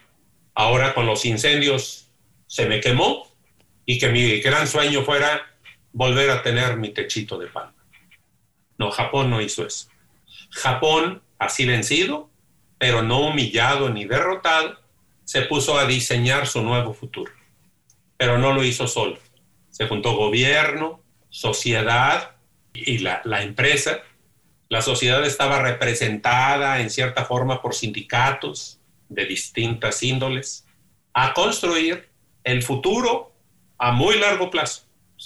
ahora 0.61 0.95
con 0.95 1.07
los 1.07 1.25
incendios 1.25 2.11
se 2.47 2.67
me 2.67 2.81
quemó 2.81 3.27
y 3.87 3.99
que 3.99 4.11
mi 4.11 4.41
gran 4.41 4.67
sueño 4.67 5.03
fuera 5.03 5.47
volver 5.93 6.31
a 6.31 6.43
tener 6.43 6.77
mi 6.77 6.91
techito 6.91 7.39
de 7.39 7.47
palma. 7.47 7.75
No, 8.77 8.91
Japón 8.91 9.31
no 9.31 9.41
hizo 9.41 9.67
eso. 9.67 9.89
Japón, 10.51 11.23
así 11.39 11.65
vencido, 11.65 12.31
pero 12.79 13.03
no 13.03 13.21
humillado 13.21 13.89
ni 13.89 14.05
derrotado, 14.05 14.79
se 15.25 15.43
puso 15.43 15.79
a 15.79 15.87
diseñar 15.87 16.47
su 16.47 16.63
nuevo 16.63 16.93
futuro. 16.93 17.33
Pero 18.19 18.37
no 18.37 18.53
lo 18.53 18.63
hizo 18.63 18.87
solo. 18.87 19.19
Se 19.71 19.89
juntó 19.89 20.15
gobierno, 20.15 21.03
sociedad 21.31 22.37
y 22.75 22.99
la, 22.99 23.23
la 23.25 23.43
empresa. 23.43 24.03
La 24.69 24.83
sociedad 24.83 25.25
estaba 25.25 25.63
representada 25.63 26.81
en 26.81 26.91
cierta 26.91 27.25
forma 27.25 27.63
por 27.63 27.75
sindicatos, 27.75 28.80
de 29.11 29.27
distintas 29.27 30.03
índoles 30.03 30.65
a 31.13 31.35
construir 31.35 32.09
el 32.45 32.63
futuro 32.63 33.33
a 33.79 33.93
muy 33.93 34.19
largo 34.19 34.51
plazo. 34.51 34.85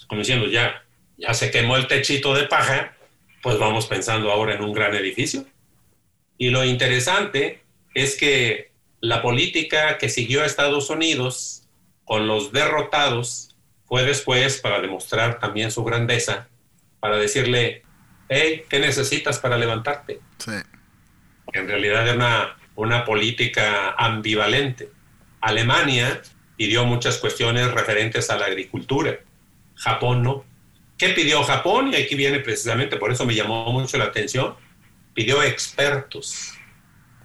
Como 0.09 0.21
diciendo, 0.21 0.47
ya, 0.47 0.85
ya 1.17 1.33
se 1.35 1.51
quemó 1.51 1.77
el 1.77 1.87
techito 1.87 2.35
de 2.35 2.45
paja, 2.45 2.97
pues 3.43 3.59
vamos 3.59 3.87
pensando 3.87 4.33
ahora 4.33 4.55
en 4.55 4.63
un 4.63 4.73
gran 4.73 4.95
edificio. 4.95 5.45
Y 6.37 6.51
lo 6.51 6.65
interesante 6.65 7.63
es 7.95 8.17
que 8.17 8.73
la 9.01 9.23
política 9.23 9.99
que 9.99 10.09
siguió 10.09 10.43
a 10.43 10.47
Estados 10.47 10.91
Unidos 10.91 11.69
con 12.05 12.27
los 12.27 12.53
derrotados 12.53 13.55
fue 13.87 14.03
después 14.03 14.59
para 14.61 14.81
demostrar 14.81 15.39
también 15.39 15.71
su 15.71 15.85
grandeza, 15.85 16.49
para 17.01 17.19
decirle, 17.19 17.83
hey, 18.29 18.65
¿qué 18.69 18.79
necesitas 18.79 19.39
para 19.39 19.59
levantarte? 19.59 20.21
Sí. 20.39 20.53
En 21.53 21.69
realidad 21.69 22.09
era 22.09 22.15
una, 22.15 22.57
una 22.77 23.05
política 23.05 23.95
ambivalente. 23.97 24.91
Alemania 25.41 26.23
pidió 26.57 26.85
muchas 26.85 27.19
cuestiones 27.19 27.71
referentes 27.73 28.31
a 28.31 28.39
la 28.39 28.47
agricultura, 28.47 29.19
Japón 29.77 30.23
no. 30.23 30.45
¿Qué 30.97 31.09
pidió 31.11 31.43
Japón? 31.43 31.93
Y 31.93 31.97
aquí 31.97 32.15
viene 32.15 32.41
precisamente, 32.41 32.97
por 32.97 33.11
eso 33.11 33.27
me 33.27 33.35
llamó 33.35 33.73
mucho 33.73 33.99
la 33.99 34.05
atención, 34.05 34.55
pidió 35.13 35.43
expertos, 35.43 36.55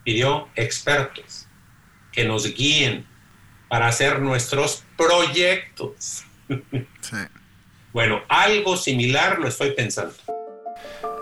pidió 0.03 0.49
expertos 0.55 1.47
que 2.11 2.25
nos 2.25 2.53
guíen 2.53 3.05
para 3.67 3.87
hacer 3.87 4.19
nuestros 4.19 4.83
proyectos. 4.97 6.23
Sí. 7.01 7.15
Bueno, 7.93 8.21
algo 8.27 8.77
similar 8.77 9.39
lo 9.39 9.47
estoy 9.47 9.71
pensando. 9.71 10.13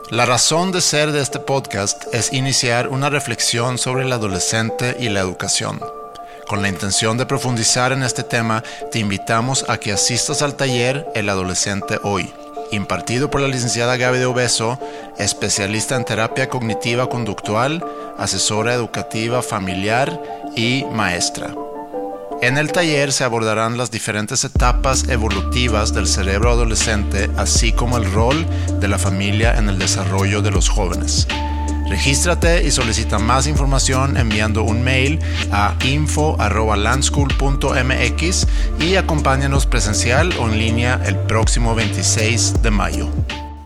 La 0.10 0.26
razón 0.26 0.72
de 0.72 0.80
ser 0.80 1.12
de 1.12 1.22
este 1.22 1.38
podcast 1.38 2.06
es 2.14 2.32
iniciar 2.32 2.88
una 2.88 3.10
reflexión 3.10 3.78
sobre 3.78 4.06
el 4.06 4.14
adolescente 4.14 4.96
y 4.98 5.10
la 5.10 5.20
educación. 5.20 5.82
Con 6.48 6.62
la 6.62 6.70
intención 6.70 7.18
de 7.18 7.26
profundizar 7.26 7.92
en 7.92 8.04
este 8.04 8.24
tema, 8.24 8.64
te 8.90 9.00
invitamos 9.00 9.66
a 9.68 9.78
que 9.78 9.92
asistas 9.92 10.42
al 10.42 10.56
taller 10.56 11.06
El 11.14 11.28
Adolescente 11.28 12.00
Hoy, 12.04 12.32
impartido 12.72 13.30
por 13.30 13.42
la 13.42 13.50
licenciada 13.50 13.98
Gaby 13.98 14.20
de 14.20 14.28
Obeso, 14.28 14.80
especialista 15.18 15.98
en 15.98 16.06
terapia 16.06 16.48
cognitiva 16.48 17.10
conductual, 17.10 17.86
asesora 18.18 18.74
educativa 18.74 19.42
familiar 19.42 20.18
y 20.56 20.86
maestra. 20.90 21.54
En 22.40 22.60
el 22.60 22.72
taller 22.72 23.12
se 23.12 23.24
abordarán 23.24 23.80
las 23.80 23.90
diferentes 23.90 24.44
etapas 24.44 25.10
evolutivas 25.10 25.92
del 25.92 26.06
cerebro 26.06 26.52
adolescente, 26.52 27.32
así 27.36 27.72
como 27.72 27.98
el 27.98 28.12
rol 28.12 28.46
de 28.80 28.88
la 28.88 29.00
familia 29.00 29.58
en 29.58 29.70
el 29.70 29.80
desarrollo 29.80 30.44
de 30.44 30.52
los 30.52 30.70
jóvenes. 30.70 31.28
Regístrate 31.90 32.64
y 32.64 32.70
solicita 32.70 33.18
más 33.18 33.48
información 33.48 34.18
enviando 34.18 34.62
un 34.62 34.84
mail 34.84 35.18
a 35.52 35.76
info.landschool.mx 35.84 38.48
y 38.82 38.98
acompáñanos 38.98 39.66
presencial 39.66 40.32
o 40.40 40.48
en 40.48 40.60
línea 40.60 41.02
el 41.06 41.18
próximo 41.18 41.74
26 41.74 42.62
de 42.62 42.70
mayo. 42.70 43.10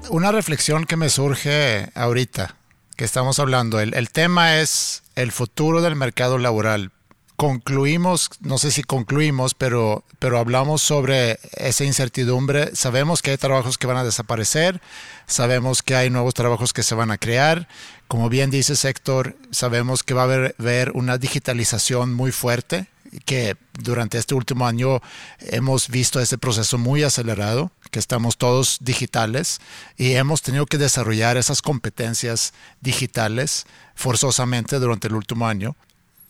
Una 0.09 0.31
reflexión 0.31 0.85
que 0.85 0.95
me 0.95 1.09
surge 1.09 1.89
ahorita 1.93 2.55
que 2.95 3.03
estamos 3.03 3.37
hablando, 3.39 3.81
el, 3.81 3.95
el 3.95 4.11
tema 4.11 4.59
es 4.59 5.03
el 5.15 5.33
futuro 5.33 5.81
del 5.81 5.97
mercado 5.97 6.37
laboral 6.37 6.93
concluimos, 7.41 8.29
no 8.41 8.59
sé 8.59 8.69
si 8.69 8.83
concluimos, 8.83 9.55
pero, 9.55 10.03
pero 10.19 10.37
hablamos 10.37 10.83
sobre 10.83 11.39
esa 11.53 11.83
incertidumbre. 11.83 12.75
Sabemos 12.75 13.23
que 13.23 13.31
hay 13.31 13.37
trabajos 13.37 13.79
que 13.79 13.87
van 13.87 13.97
a 13.97 14.03
desaparecer, 14.03 14.79
sabemos 15.25 15.81
que 15.81 15.95
hay 15.95 16.11
nuevos 16.11 16.35
trabajos 16.35 16.71
que 16.71 16.83
se 16.83 16.93
van 16.93 17.09
a 17.09 17.17
crear. 17.17 17.67
Como 18.07 18.29
bien 18.29 18.51
dice 18.51 18.75
Sector, 18.75 19.35
sabemos 19.49 20.03
que 20.03 20.13
va 20.13 20.21
a 20.21 20.51
haber, 20.59 20.91
una 20.93 21.17
digitalización 21.17 22.13
muy 22.13 22.31
fuerte, 22.31 22.85
que 23.25 23.57
durante 23.73 24.19
este 24.19 24.35
último 24.35 24.67
año 24.67 25.01
hemos 25.39 25.89
visto 25.89 26.19
ese 26.19 26.37
proceso 26.37 26.77
muy 26.77 27.01
acelerado, 27.01 27.71
que 27.89 27.97
estamos 27.97 28.37
todos 28.37 28.77
digitales 28.81 29.61
y 29.97 30.13
hemos 30.13 30.43
tenido 30.43 30.67
que 30.67 30.77
desarrollar 30.77 31.37
esas 31.37 31.63
competencias 31.63 32.53
digitales 32.81 33.65
forzosamente 33.95 34.77
durante 34.77 35.07
el 35.07 35.15
último 35.15 35.47
año. 35.47 35.75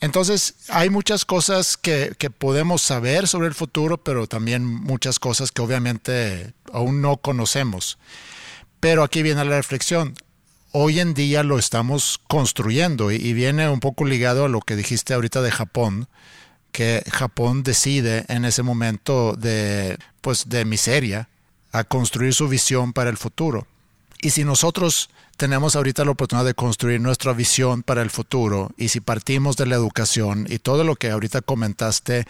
Entonces, 0.02 0.56
hay 0.68 0.90
muchas 0.90 1.26
cosas 1.26 1.78
que, 1.78 2.16
podemos 2.36 2.82
saber 2.82 3.28
sobre 3.28 3.48
el 3.48 3.54
futuro, 3.54 4.04
pero 4.04 4.26
también 4.26 4.66
muchas 4.66 5.20
cosas 5.20 5.52
que 5.52 5.62
obviamente 5.62 6.54
aún 6.74 7.02
no 7.02 7.18
conocemos. 7.18 8.00
Pero 8.80 9.04
aquí 9.04 9.22
viene 9.22 9.46
la 9.46 9.58
reflexión. 9.58 10.16
Hoy 10.72 11.00
en 11.00 11.14
día 11.14 11.44
lo 11.44 11.60
estamos 11.60 12.20
construyendo 12.28 13.12
y, 13.12 13.34
viene 13.34 13.70
un 13.70 13.80
poco 13.80 14.04
ligado 14.04 14.46
a 14.46 14.50
lo 14.50 14.62
que 14.62 14.76
dijiste 14.76 15.14
ahorita 15.14 15.44
de 15.44 15.52
Japón, 15.52 16.08
que 16.72 17.04
Japón 17.12 17.62
decide 17.62 18.26
en 18.28 18.44
ese 18.44 18.64
momento 18.64 19.36
de, 19.38 20.00
pues, 20.22 20.50
de 20.50 20.66
miseria 20.66 21.30
a 21.72 21.84
construir 21.84 22.34
su 22.34 22.48
visión 22.48 22.92
para 22.92 23.12
el 23.12 23.18
futuro. 23.18 23.68
Y 24.22 24.30
si 24.30 24.44
nosotros 24.44 25.10
tenemos 25.36 25.76
ahorita 25.76 26.06
la 26.06 26.12
oportunidad 26.12 26.46
de 26.46 26.54
construir 26.54 27.02
nuestra 27.02 27.34
visión 27.34 27.82
para 27.82 28.04
el 28.04 28.12
futuro 28.12 28.70
y 28.78 28.90
si 28.90 29.00
partimos 29.00 29.58
de 29.58 29.66
la 29.66 29.76
educación 29.76 30.46
y 30.48 30.60
todo 30.60 30.84
lo 30.84 30.96
que 30.96 31.10
ahorita 31.10 31.42
comentaste 31.42 32.26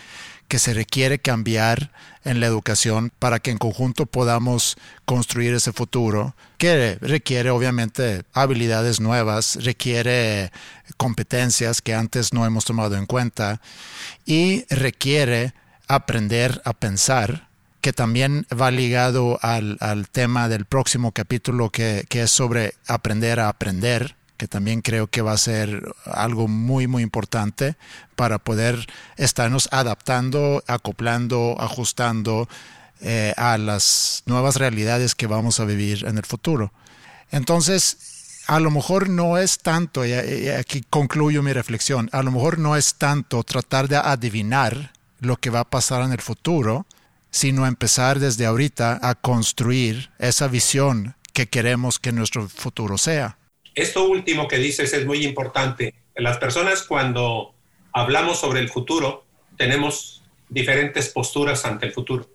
que 0.48 0.60
se 0.60 0.74
requiere 0.74 1.20
cambiar 1.20 1.92
en 2.24 2.40
la 2.40 2.48
educación 2.48 3.12
para 3.20 3.40
que 3.40 3.52
en 3.52 3.58
conjunto 3.58 4.06
podamos 4.06 4.78
construir 5.04 5.54
ese 5.54 5.74
futuro, 5.74 6.34
que 6.58 6.98
requiere 7.02 7.50
obviamente 7.50 8.24
habilidades 8.32 9.02
nuevas, 9.02 9.58
requiere 9.62 10.54
competencias 10.96 11.82
que 11.82 11.94
antes 11.94 12.32
no 12.32 12.46
hemos 12.46 12.64
tomado 12.64 12.96
en 12.96 13.06
cuenta 13.06 13.60
y 14.26 14.64
requiere 14.70 15.54
aprender 15.90 16.62
a 16.64 16.72
pensar 16.72 17.51
que 17.82 17.94
también 17.94 18.46
va 18.50 18.72
ligado 18.72 19.40
al, 19.42 19.78
tema 20.12 20.48
del 20.48 20.66
próximo 20.66 21.12
capítulo 21.12 21.72
que, 21.72 22.06
es 22.10 22.32
sobre 22.32 22.76
aprender 22.88 23.40
a 23.40 23.50
aprender, 23.50 24.16
que 24.38 24.48
también 24.48 24.82
creo 24.82 25.08
que 25.08 25.22
va 25.22 25.34
a 25.34 25.38
ser 25.38 25.84
algo 26.06 26.48
muy, 26.48 26.88
muy 26.88 27.04
importante 27.04 27.76
para 28.16 28.38
poder 28.38 28.88
estarnos 29.18 29.68
adaptando, 29.72 30.64
acoplando, 30.68 31.56
ajustando 31.60 32.48
eh, 33.02 33.34
a 33.36 33.58
las 33.58 34.24
nuevas 34.28 34.58
realidades 34.58 35.16
que 35.16 35.28
vamos 35.28 35.60
a 35.60 35.66
vivir 35.66 36.06
en 36.06 36.18
el 36.18 36.26
futuro. 36.26 36.72
Entonces, 37.32 38.44
a 38.48 38.60
lo 38.60 38.70
mejor 38.70 39.10
no 39.10 39.38
es 39.38 39.60
tanto, 39.60 40.06
y 40.06 40.14
aquí 40.50 40.84
concluyo 40.90 41.42
mi 41.42 41.54
reflexión, 41.54 42.10
a 42.12 42.22
lo 42.22 42.32
mejor 42.32 42.60
no 42.60 42.76
es 42.76 42.96
tanto 42.96 43.44
tratar 43.44 43.88
de 43.88 43.98
adivinar 43.98 44.92
lo 45.20 45.38
que 45.38 45.50
va 45.50 45.62
a 45.62 45.70
pasar 45.70 46.04
en 46.04 46.12
el 46.12 46.22
futuro, 46.22 46.86
sino 47.32 47.66
empezar 47.66 48.20
desde 48.20 48.46
ahorita 48.46 49.00
a 49.02 49.16
construir 49.16 50.12
esa 50.20 50.48
visión 50.48 51.16
que 51.34 51.48
queremos 51.48 51.98
que 51.98 52.12
nuestro 52.12 52.48
futuro 52.50 52.98
sea. 52.98 53.38
Esto 53.74 54.04
último 54.04 54.48
que 54.48 54.58
dices 54.58 54.94
es 54.94 55.06
muy 55.06 55.26
importante. 55.26 55.96
Las 56.16 56.38
personas 56.38 56.84
cuando 56.84 57.56
hablamos 57.94 58.40
sobre 58.40 58.60
el 58.60 58.70
futuro 58.70 59.26
tenemos 59.58 60.24
diferentes 60.50 61.10
posturas 61.10 61.64
ante 61.66 61.86
el 61.86 61.94
futuro. 61.94 62.30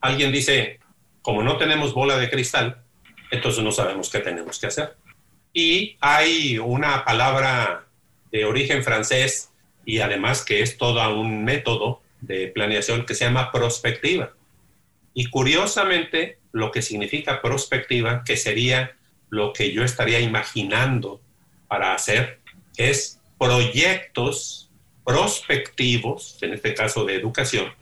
Alguien 0.00 0.30
dice, 0.30 0.78
como 1.22 1.42
no 1.42 1.56
tenemos 1.56 1.92
bola 1.92 2.16
de 2.16 2.30
cristal, 2.30 2.82
entonces 3.32 3.62
no 3.64 3.72
sabemos 3.72 4.10
qué 4.10 4.20
tenemos 4.20 4.58
que 4.60 4.68
hacer. 4.68 4.96
Y 5.52 5.96
hay 6.00 6.58
una 6.58 7.04
palabra 7.04 7.86
de 8.30 8.44
origen 8.44 8.84
francés 8.84 9.50
y 9.84 9.98
además 9.98 10.44
que 10.44 10.62
es 10.62 10.76
todo 10.76 11.18
un 11.18 11.44
método 11.44 12.00
de 12.20 12.48
planeación 12.48 13.06
que 13.06 13.14
se 13.14 13.24
llama 13.24 13.50
prospectiva. 13.50 14.32
Y 15.14 15.26
curiosamente, 15.26 16.38
lo 16.52 16.70
que 16.70 16.82
significa 16.82 17.42
prospectiva, 17.42 18.22
que 18.24 18.36
sería 18.36 18.96
lo 19.28 19.52
que 19.52 19.72
yo 19.72 19.84
estaría 19.84 20.20
imaginando 20.20 21.20
para 21.68 21.94
hacer, 21.94 22.40
es 22.76 23.20
proyectos 23.38 24.70
prospectivos, 25.04 26.38
en 26.42 26.54
este 26.54 26.74
caso 26.74 27.04
de 27.04 27.14
educación, 27.14 27.72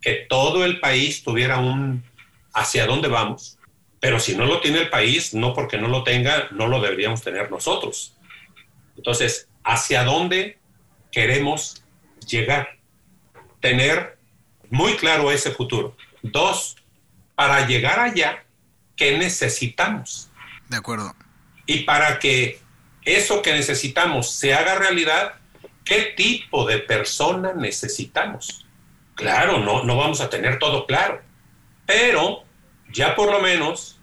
que 0.00 0.26
todo 0.28 0.64
el 0.64 0.80
país 0.80 1.22
tuviera 1.22 1.58
un 1.58 2.04
hacia 2.52 2.86
dónde 2.86 3.08
vamos, 3.08 3.58
pero 4.00 4.20
si 4.20 4.36
no 4.36 4.44
lo 4.44 4.60
tiene 4.60 4.80
el 4.80 4.90
país, 4.90 5.34
no 5.34 5.54
porque 5.54 5.78
no 5.78 5.88
lo 5.88 6.04
tenga, 6.04 6.48
no 6.52 6.66
lo 6.66 6.80
deberíamos 6.80 7.22
tener 7.22 7.50
nosotros. 7.50 8.14
Entonces, 8.96 9.48
¿hacia 9.64 10.04
dónde 10.04 10.58
queremos 11.10 11.82
llegar? 12.26 12.77
Tener 13.60 14.18
muy 14.70 14.96
claro 14.96 15.30
ese 15.30 15.50
futuro. 15.50 15.96
Dos, 16.22 16.76
para 17.34 17.66
llegar 17.66 18.00
allá, 18.00 18.44
¿qué 18.96 19.16
necesitamos? 19.18 20.30
De 20.68 20.76
acuerdo. 20.76 21.14
Y 21.66 21.80
para 21.80 22.18
que 22.18 22.60
eso 23.04 23.42
que 23.42 23.52
necesitamos 23.52 24.32
se 24.32 24.54
haga 24.54 24.74
realidad, 24.74 25.34
¿qué 25.84 26.14
tipo 26.16 26.66
de 26.66 26.78
persona 26.78 27.52
necesitamos? 27.54 28.66
Claro, 29.14 29.58
no, 29.58 29.84
no 29.84 29.96
vamos 29.96 30.20
a 30.20 30.30
tener 30.30 30.58
todo 30.58 30.86
claro, 30.86 31.22
pero 31.86 32.44
ya 32.92 33.14
por 33.14 33.30
lo 33.30 33.40
menos 33.40 33.98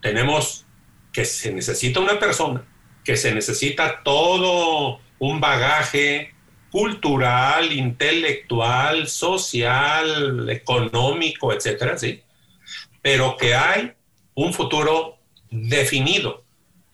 tenemos 0.00 0.66
que 1.12 1.24
se 1.24 1.52
necesita 1.52 2.00
una 2.00 2.18
persona, 2.18 2.64
que 3.04 3.16
se 3.16 3.34
necesita 3.34 4.02
todo 4.02 5.00
un 5.18 5.40
bagaje 5.40 6.34
cultural, 6.70 7.72
intelectual, 7.72 9.08
social, 9.08 10.48
económico, 10.48 11.52
etcétera, 11.52 11.98
sí, 11.98 12.22
pero 13.02 13.36
que 13.36 13.54
hay 13.54 13.92
un 14.34 14.52
futuro 14.52 15.18
definido. 15.50 16.44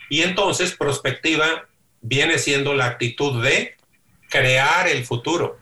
Y 0.08 0.22
entonces 0.22 0.74
prospectiva 0.76 1.66
viene 2.00 2.38
siendo 2.38 2.74
la 2.74 2.86
actitud 2.86 3.42
de 3.42 3.76
crear 4.30 4.88
el 4.88 5.04
futuro, 5.04 5.58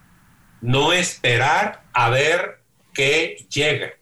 no 0.61 0.92
esperar 0.92 1.85
a 1.92 2.11
ver 2.11 2.61
qué 2.92 3.46
llega. 3.50 3.94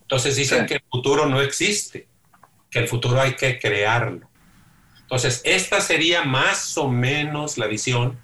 Entonces 0.00 0.36
dicen 0.36 0.66
que 0.66 0.74
el 0.74 0.82
futuro 0.90 1.26
no 1.26 1.40
existe, 1.40 2.06
que 2.70 2.78
el 2.80 2.88
futuro 2.88 3.20
hay 3.20 3.34
que 3.34 3.58
crearlo. 3.58 4.28
Entonces, 5.12 5.42
esta 5.44 5.80
sería 5.80 6.24
más 6.24 6.78
o 6.78 6.88
menos 6.88 7.58
la 7.58 7.66
visión 7.66 8.18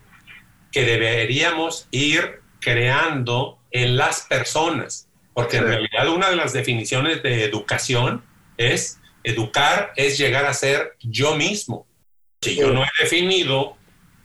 que 0.73 0.85
deberíamos 0.85 1.89
ir 1.91 2.41
creando 2.61 3.59
en 3.71 3.97
las 3.97 4.23
personas, 4.23 5.09
porque 5.35 5.59
en 5.59 5.65
realidad 5.65 6.09
una 6.09 6.31
de 6.31 6.37
las 6.37 6.53
definiciones 6.53 7.23
de 7.23 7.45
educación 7.45 8.25
es 8.57 8.99
educar 9.25 9.93
es 9.97 10.19
llegar 10.19 10.47
a 10.47 10.55
ser 10.55 10.97
yo 11.01 11.37
mismo. 11.37 11.87
Si 12.41 12.57
yo 12.57 12.73
no 12.73 12.83
he 12.85 13.03
definido 13.03 13.77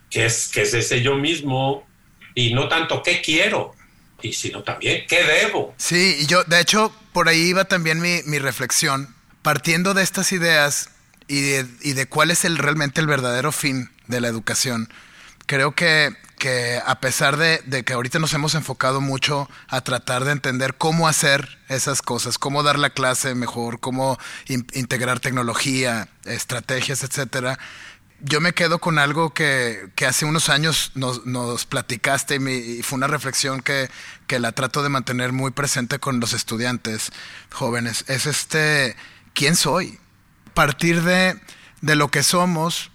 qué 0.09 0.25
es, 0.25 0.49
qué 0.53 0.61
es 0.61 0.73
ese 0.73 1.01
yo 1.01 1.15
mismo 1.15 1.87
y 2.35 2.53
no 2.53 2.67
tanto 2.67 3.01
qué 3.03 3.21
quiero, 3.21 3.73
y 4.21 4.33
sino 4.33 4.63
también 4.63 5.05
qué 5.07 5.23
debo. 5.23 5.73
Sí, 5.77 6.17
y 6.19 6.25
yo, 6.27 6.43
de 6.43 6.59
hecho, 6.59 6.93
por 7.11 7.27
ahí 7.27 7.41
iba 7.41 7.65
también 7.65 7.99
mi, 7.99 8.21
mi 8.25 8.39
reflexión, 8.39 9.13
partiendo 9.41 9.93
de 9.93 10.03
estas 10.03 10.31
ideas 10.31 10.89
y 11.27 11.41
de, 11.41 11.65
y 11.81 11.93
de 11.93 12.05
cuál 12.05 12.31
es 12.31 12.45
el, 12.45 12.57
realmente 12.57 13.01
el 13.01 13.07
verdadero 13.07 13.51
fin 13.51 13.89
de 14.07 14.21
la 14.21 14.27
educación. 14.27 14.91
Creo 15.45 15.73
que 15.73 16.15
que 16.43 16.81
a 16.85 16.99
pesar 16.99 17.37
de, 17.37 17.85
que 17.85 17.93
ahorita 17.93 18.19
nos 18.19 18.33
hemos 18.33 18.53
enfocado 18.53 18.99
mucho 18.99 19.49
a 19.69 19.79
tratar 19.79 20.25
de 20.25 20.33
entender 20.33 20.75
cómo 20.75 21.07
hacer 21.07 21.57
esas 21.69 22.01
cosas, 22.01 22.37
cómo 22.37 22.63
dar 22.63 22.77
la 22.77 22.89
clase 22.89 23.33
mejor, 23.33 23.79
cómo 23.79 24.19
integrar 24.49 25.21
tecnología, 25.21 26.09
estrategias, 26.25 27.01
etcétera, 27.01 27.57
yo 28.19 28.41
me 28.41 28.51
quedo 28.51 28.79
con 28.79 28.99
algo 28.99 29.33
que, 29.33 29.89
hace 30.05 30.25
unos 30.25 30.49
años 30.49 30.91
nos, 30.95 31.65
platicaste 31.65 32.35
y, 32.35 32.83
fue 32.83 32.97
una 32.97 33.07
reflexión 33.07 33.61
que, 33.61 33.89
que, 34.27 34.39
la 34.39 34.51
trato 34.51 34.83
de 34.83 34.89
mantener 34.89 35.31
muy 35.31 35.51
presente 35.51 35.99
con 35.99 36.19
los 36.19 36.33
estudiantes 36.33 37.13
jóvenes. 37.53 38.03
Es 38.09 38.25
este, 38.25 38.97
¿quién 39.33 39.55
soy? 39.55 39.97
Partir 40.53 41.03
de, 41.03 41.39
de 41.79 41.95
lo 41.95 42.09
que 42.09 42.21
somos, 42.21 42.91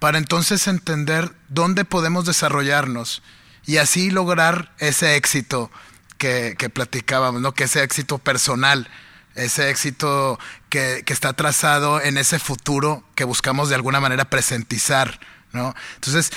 para 0.00 0.18
entonces 0.18 0.66
entender 0.66 1.30
dónde 1.48 1.84
podemos 1.84 2.24
desarrollarnos 2.24 3.22
y 3.66 3.76
así 3.76 4.10
lograr 4.10 4.72
ese 4.78 5.14
éxito 5.14 5.70
que, 6.18 6.56
platicábamos, 6.72 7.40
¿no? 7.40 7.52
que 7.52 7.64
ese 7.64 7.82
éxito 7.82 8.18
personal, 8.18 8.88
ese 9.34 9.70
éxito 9.70 10.38
que, 10.70 11.04
está 11.06 11.34
trazado 11.34 12.00
en 12.00 12.16
ese 12.16 12.38
futuro 12.38 13.04
que 13.14 13.24
buscamos 13.24 13.68
de 13.68 13.74
alguna 13.74 14.00
manera 14.00 14.24
presentizar. 14.24 15.20
¿no? 15.52 15.74
Entonces, 15.96 16.32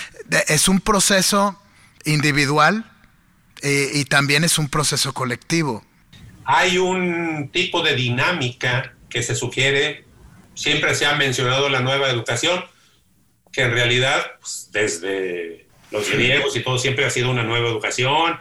es 0.47 0.67
un 0.67 0.79
proceso 0.79 1.59
individual 2.05 2.91
eh, 3.61 3.91
y 3.93 4.05
también 4.05 4.43
es 4.43 4.57
un 4.57 4.67
proceso 4.67 5.13
colectivo. 5.13 5.85
Hay 6.43 6.77
un 6.77 7.49
tipo 7.53 7.81
de 7.81 7.95
dinámica 7.95 8.93
que 9.09 9.23
se 9.23 9.35
sugiere, 9.35 10.05
siempre 10.53 10.95
se 10.95 11.05
ha 11.05 11.15
mencionado 11.15 11.69
la 11.69 11.79
nueva 11.79 12.09
educación, 12.09 12.65
que 13.53 13.61
en 13.61 13.71
realidad 13.71 14.33
pues, 14.39 14.69
desde 14.71 15.67
los 15.91 16.09
griegos 16.09 16.55
y 16.57 16.63
todo 16.63 16.77
siempre 16.79 17.05
ha 17.05 17.09
sido 17.09 17.29
una 17.29 17.43
nueva 17.43 17.69
educación, 17.69 18.39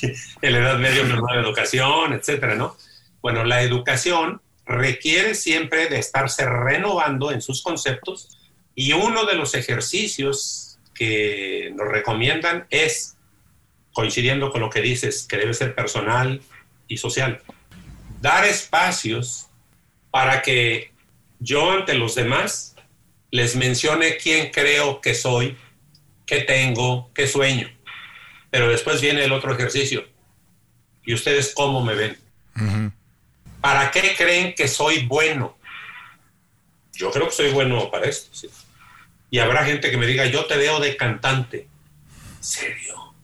en 0.42 0.52
la 0.52 0.58
Edad 0.58 0.78
Media 0.78 1.02
una 1.02 1.16
nueva 1.16 1.42
educación, 1.42 2.12
etcétera, 2.14 2.54
¿no? 2.54 2.76
Bueno, 3.20 3.44
la 3.44 3.62
educación 3.62 4.40
requiere 4.64 5.34
siempre 5.34 5.88
de 5.88 5.98
estarse 5.98 6.46
renovando 6.46 7.32
en 7.32 7.42
sus 7.42 7.62
conceptos 7.62 8.38
y 8.74 8.92
uno 8.92 9.26
de 9.26 9.34
los 9.34 9.54
ejercicios 9.54 10.78
que 10.94 11.72
nos 11.74 11.88
recomiendan 11.88 12.66
es, 12.70 13.16
coincidiendo 13.92 14.50
con 14.50 14.60
lo 14.60 14.70
que 14.70 14.80
dices, 14.80 15.26
que 15.28 15.36
debe 15.36 15.52
ser 15.52 15.74
personal 15.74 16.40
y 16.86 16.96
social, 16.96 17.40
dar 18.20 18.44
espacios 18.44 19.48
para 20.10 20.42
que 20.42 20.92
yo 21.40 21.72
ante 21.72 21.94
los 21.94 22.14
demás 22.14 22.73
les 23.34 23.56
mencione 23.56 24.16
quién 24.16 24.52
creo 24.52 25.00
que 25.00 25.12
soy, 25.12 25.56
qué 26.24 26.42
tengo, 26.42 27.10
qué 27.12 27.26
sueño. 27.26 27.68
Pero 28.48 28.68
después 28.68 29.00
viene 29.00 29.24
el 29.24 29.32
otro 29.32 29.52
ejercicio. 29.52 30.06
¿Y 31.04 31.14
ustedes 31.14 31.52
cómo 31.52 31.82
me 31.82 31.96
ven? 31.96 32.16
¿Para 33.60 33.90
qué 33.90 34.14
creen 34.16 34.54
que 34.54 34.68
soy 34.68 35.04
bueno? 35.06 35.58
Yo 36.92 37.10
creo 37.10 37.26
que 37.26 37.34
soy 37.34 37.50
bueno 37.50 37.90
para 37.90 38.06
esto. 38.06 38.30
Y 39.30 39.40
habrá 39.40 39.64
gente 39.64 39.90
que 39.90 39.96
me 39.96 40.06
diga, 40.06 40.26
yo 40.26 40.44
te 40.44 40.56
veo 40.56 40.78
de 40.78 40.96
cantante. 40.96 41.66
¿Serio? 42.38 43.14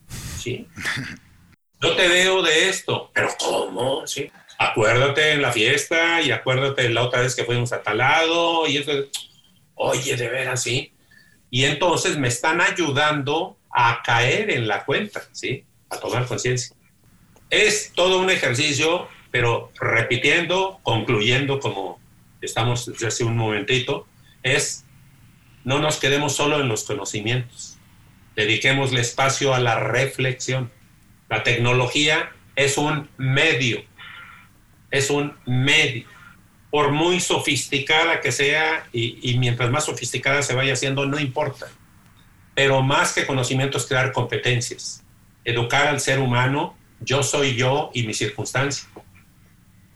¿Sí? 0.40 0.66
Yo 1.82 1.96
te 1.96 2.08
veo 2.08 2.42
de 2.42 2.68
esto. 2.68 3.10
¿Pero 3.14 3.28
cómo? 3.38 4.06
¿Sí? 4.06 4.30
Acuérdate 4.58 5.32
en 5.32 5.40
la 5.40 5.50
fiesta 5.52 6.20
y 6.20 6.30
acuérdate 6.30 6.90
la 6.90 7.04
otra 7.04 7.20
vez 7.20 7.34
que 7.34 7.44
fuimos 7.44 7.72
a 7.72 7.82
tal 7.82 7.96
lado 7.98 8.66
y 8.66 8.76
eso 8.76 8.92
oye, 9.80 10.16
de 10.16 10.28
veras, 10.28 10.62
sí. 10.62 10.92
Y 11.50 11.64
entonces 11.64 12.18
me 12.18 12.28
están 12.28 12.60
ayudando 12.60 13.56
a 13.72 14.02
caer 14.04 14.50
en 14.50 14.68
la 14.68 14.84
cuenta, 14.84 15.22
¿sí? 15.32 15.64
A 15.88 15.98
tomar 15.98 16.26
conciencia. 16.26 16.76
Es 17.48 17.92
todo 17.94 18.20
un 18.20 18.30
ejercicio, 18.30 19.08
pero 19.30 19.72
repitiendo, 19.80 20.78
concluyendo 20.82 21.58
como 21.60 21.98
estamos 22.42 22.86
desde 22.86 23.08
hace 23.08 23.24
un 23.24 23.36
momentito, 23.36 24.06
es 24.42 24.84
no 25.64 25.78
nos 25.78 25.96
quedemos 25.96 26.36
solo 26.36 26.60
en 26.60 26.68
los 26.68 26.84
conocimientos, 26.84 27.78
dediquemos 28.36 28.92
espacio 28.92 29.54
a 29.54 29.60
la 29.60 29.78
reflexión. 29.78 30.70
La 31.28 31.42
tecnología 31.42 32.32
es 32.54 32.76
un 32.76 33.08
medio, 33.16 33.82
es 34.90 35.10
un 35.10 35.36
medio 35.46 36.06
por 36.70 36.92
muy 36.92 37.20
sofisticada 37.20 38.20
que 38.20 38.32
sea, 38.32 38.86
y, 38.92 39.36
mientras 39.38 39.70
más 39.70 39.84
sofisticada 39.84 40.42
se 40.42 40.54
vaya 40.54 40.74
haciendo, 40.74 41.04
no 41.06 41.18
importa. 41.18 41.66
Pero 42.54 42.82
más 42.82 43.12
que 43.12 43.26
conocimiento 43.26 43.78
es 43.78 43.86
crear 43.86 44.12
competencias, 44.12 45.02
educar 45.44 45.88
al 45.88 46.00
ser 46.00 46.20
humano, 46.20 46.76
yo 47.00 47.22
soy 47.22 47.56
yo 47.56 47.90
y 47.92 48.04
mi 48.04 48.14
circunstancia. 48.14 48.88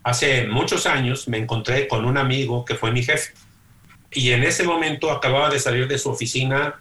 Hace 0.02 0.46
muchos 0.46 0.86
años 0.86 1.28
me 1.28 1.38
encontré 1.38 1.86
con 1.86 2.04
un 2.04 2.18
amigo 2.18 2.64
que 2.64 2.74
fue 2.74 2.90
mi 2.90 3.02
jefe, 3.02 3.32
y 4.10 4.30
en 4.30 4.42
ese 4.42 4.64
momento 4.64 5.10
acababa 5.10 5.50
de 5.50 5.58
salir 5.58 5.88
de 5.88 5.98
su 5.98 6.10
oficina 6.10 6.80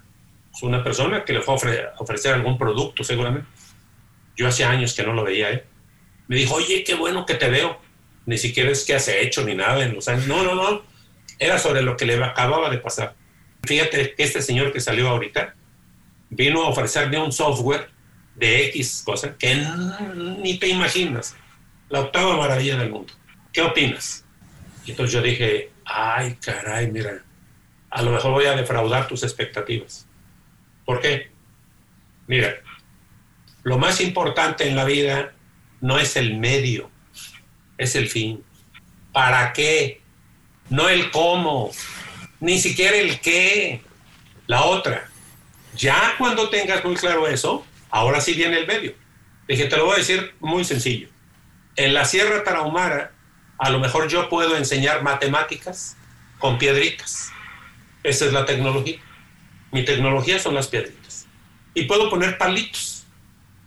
una 0.62 0.84
persona 0.84 1.26
que 1.26 1.34
le 1.34 1.42
fue 1.42 1.56
a 1.56 1.94
ofrecer 1.98 2.34
algún 2.34 2.58
producto 2.58 3.04
seguramente. 3.04 3.48
Yo 4.36 4.48
hace 4.48 4.64
años 4.64 4.94
que 4.94 5.04
no 5.04 5.14
lo 5.14 5.24
veía. 5.24 5.52
¿eh? 5.52 5.66
Me 6.28 6.36
dijo, 6.36 6.56
oye, 6.56 6.84
qué 6.84 6.94
bueno 6.94 7.26
que 7.26 7.36
te 7.36 7.50
veo 7.50 7.80
ni 8.26 8.38
siquiera 8.38 8.72
es 8.72 8.84
que 8.86 8.96
hace 8.96 9.22
hecho 9.22 9.44
ni 9.44 9.56
nada 9.56 9.84
en 9.84 9.96
los 9.96 10.08
años. 10.08 10.28
No, 10.28 10.44
no, 10.44 10.56
no. 10.56 10.84
Era 11.40 11.60
sobre 11.60 11.82
lo 11.82 11.98
que 11.98 12.06
le 12.06 12.24
acababa 12.24 12.70
de 12.70 12.78
pasar. 12.78 13.16
Fíjate 13.64 14.14
que 14.16 14.24
este 14.24 14.42
señor 14.42 14.72
que 14.72 14.80
salió 14.80 15.10
ahorita 15.10 15.56
vino 16.30 16.64
a 16.64 16.70
ofrecerme 16.70 17.20
un 17.20 17.32
software 17.32 17.90
de 18.36 18.66
X 18.68 19.04
cosa 19.06 19.36
que 19.38 19.56
ni 20.16 20.58
te 20.58 20.68
imaginas. 20.68 21.36
La 21.90 22.02
octava 22.02 22.38
maravilla 22.38 22.78
del 22.78 22.90
mundo. 22.90 23.14
¿Qué 23.52 23.62
opinas? 23.62 24.26
Y 24.86 24.92
entonces 24.92 25.14
yo 25.14 25.22
dije, 25.22 25.70
ay, 25.86 26.36
caray, 26.42 26.92
mira, 26.92 27.24
a 27.90 28.02
lo 28.02 28.12
mejor 28.12 28.32
voy 28.32 28.46
a 28.46 28.56
defraudar 28.56 29.08
tus 29.08 29.24
expectativas. 29.24 30.08
¿Por 30.86 31.00
qué? 31.00 31.32
Mira, 32.28 32.56
lo 33.64 33.78
más 33.78 34.02
importante 34.02 34.68
en 34.68 34.76
la 34.76 34.86
vida 34.86 35.34
no 35.82 36.00
es 36.00 36.16
el 36.16 36.38
medio, 36.38 36.90
es 37.78 37.96
el 37.96 38.10
fin. 38.10 38.44
¿Para 39.12 39.54
qué? 39.54 40.02
No 40.70 40.90
el 40.90 41.12
cómo, 41.12 41.72
ni 42.40 42.60
siquiera 42.60 42.98
el 42.98 43.20
qué. 43.20 43.82
La 44.48 44.64
otra. 44.64 45.10
Ya 45.76 46.16
cuando 46.18 46.50
tengas 46.50 46.84
muy 46.84 46.96
claro 46.96 47.28
eso, 47.28 47.66
ahora 47.90 48.22
sí 48.22 48.34
viene 48.34 48.60
el 48.60 48.68
medio. 48.68 48.94
Dije, 49.48 49.66
te 49.66 49.78
lo 49.78 49.86
voy 49.86 49.96
a 49.96 49.98
decir 49.98 50.34
muy 50.40 50.64
sencillo. 50.64 51.10
En 51.76 51.94
la 51.94 52.06
Sierra 52.06 52.44
Tarahumara, 52.44 53.12
a 53.58 53.70
lo 53.70 53.80
mejor 53.80 54.08
yo 54.08 54.30
puedo 54.30 54.56
enseñar 54.58 55.04
matemáticas 55.04 55.96
con 56.40 56.58
piedritas. 56.58 57.32
Esa 58.04 58.26
es 58.26 58.34
la 58.34 58.46
tecnología. 58.46 59.00
Mi 59.72 59.86
tecnología 59.86 60.40
son 60.40 60.56
las 60.56 60.68
piedritas. 60.68 61.26
Y 61.74 61.84
puedo 61.84 62.10
poner 62.10 62.38
palitos. 62.38 63.06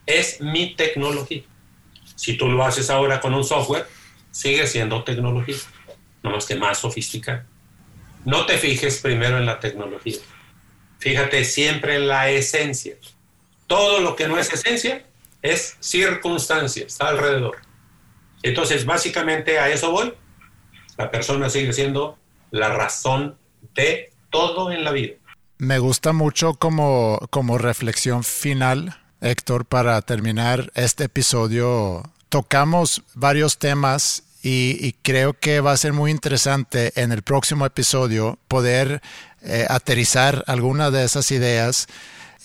Es 0.04 0.40
mi 0.40 0.74
tecnología. 0.74 1.42
Si 2.16 2.36
tú 2.36 2.48
lo 2.48 2.64
haces 2.64 2.90
ahora 2.90 3.20
con 3.20 3.32
un 3.34 3.44
software, 3.44 3.86
sigue 4.32 4.66
siendo 4.66 5.04
tecnología, 5.04 5.56
no 6.22 6.30
más 6.30 6.46
que 6.46 6.56
más 6.56 6.78
sofisticada. 6.78 7.46
No 8.24 8.44
te 8.44 8.58
fijes 8.58 8.98
primero 8.98 9.38
en 9.38 9.46
la 9.46 9.60
tecnología, 9.60 10.16
fíjate 10.98 11.44
siempre 11.44 11.96
en 11.96 12.08
la 12.08 12.30
esencia. 12.30 12.96
Todo 13.68 14.00
lo 14.00 14.16
que 14.16 14.26
no 14.26 14.38
es 14.38 14.52
esencia 14.52 15.04
es 15.42 15.76
circunstancia, 15.78 16.86
está 16.86 17.08
alrededor. 17.08 17.58
Entonces, 18.42 18.84
básicamente 18.84 19.58
a 19.58 19.70
eso 19.70 19.90
voy. 19.90 20.12
La 20.96 21.10
persona 21.10 21.50
sigue 21.50 21.72
siendo 21.72 22.18
la 22.50 22.70
razón 22.70 23.36
de 23.74 24.12
todo 24.30 24.70
en 24.72 24.84
la 24.84 24.92
vida. 24.92 25.14
Me 25.58 25.78
gusta 25.78 26.12
mucho 26.12 26.54
como, 26.54 27.18
como 27.30 27.58
reflexión 27.58 28.24
final, 28.24 28.96
Héctor, 29.20 29.64
para 29.64 30.00
terminar 30.02 30.70
este 30.74 31.04
episodio. 31.04 32.02
Tocamos 32.28 33.02
varios 33.14 33.58
temas 33.58 34.22
y, 34.42 34.92
creo 35.02 35.32
que 35.32 35.60
va 35.60 35.72
a 35.72 35.76
ser 35.76 35.92
muy 35.92 36.10
interesante 36.10 36.92
en 36.94 37.10
el 37.10 37.22
próximo 37.22 37.66
episodio 37.66 38.38
poder 38.46 39.02
eh, 39.42 39.66
aterrizar 39.68 40.44
algunas 40.46 40.92
de 40.92 41.04
esas 41.04 41.32
ideas 41.32 41.88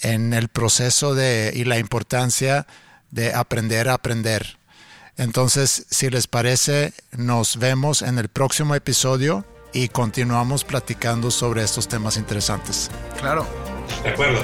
en 0.01 0.33
el 0.33 0.47
proceso 0.47 1.13
de, 1.13 1.51
y 1.55 1.63
la 1.63 1.77
importancia 1.77 2.65
de 3.11 3.33
aprender 3.33 3.87
a 3.89 3.93
aprender. 3.93 4.57
Entonces, 5.17 5.85
si 5.91 6.09
les 6.09 6.25
parece, 6.25 6.93
nos 7.11 7.57
vemos 7.57 8.01
en 8.01 8.17
el 8.17 8.29
próximo 8.29 8.73
episodio 8.73 9.45
y 9.73 9.89
continuamos 9.89 10.63
platicando 10.63 11.29
sobre 11.29 11.63
estos 11.63 11.87
temas 11.87 12.17
interesantes. 12.17 12.89
Claro. 13.19 13.45
De 14.03 14.09
acuerdo. 14.09 14.41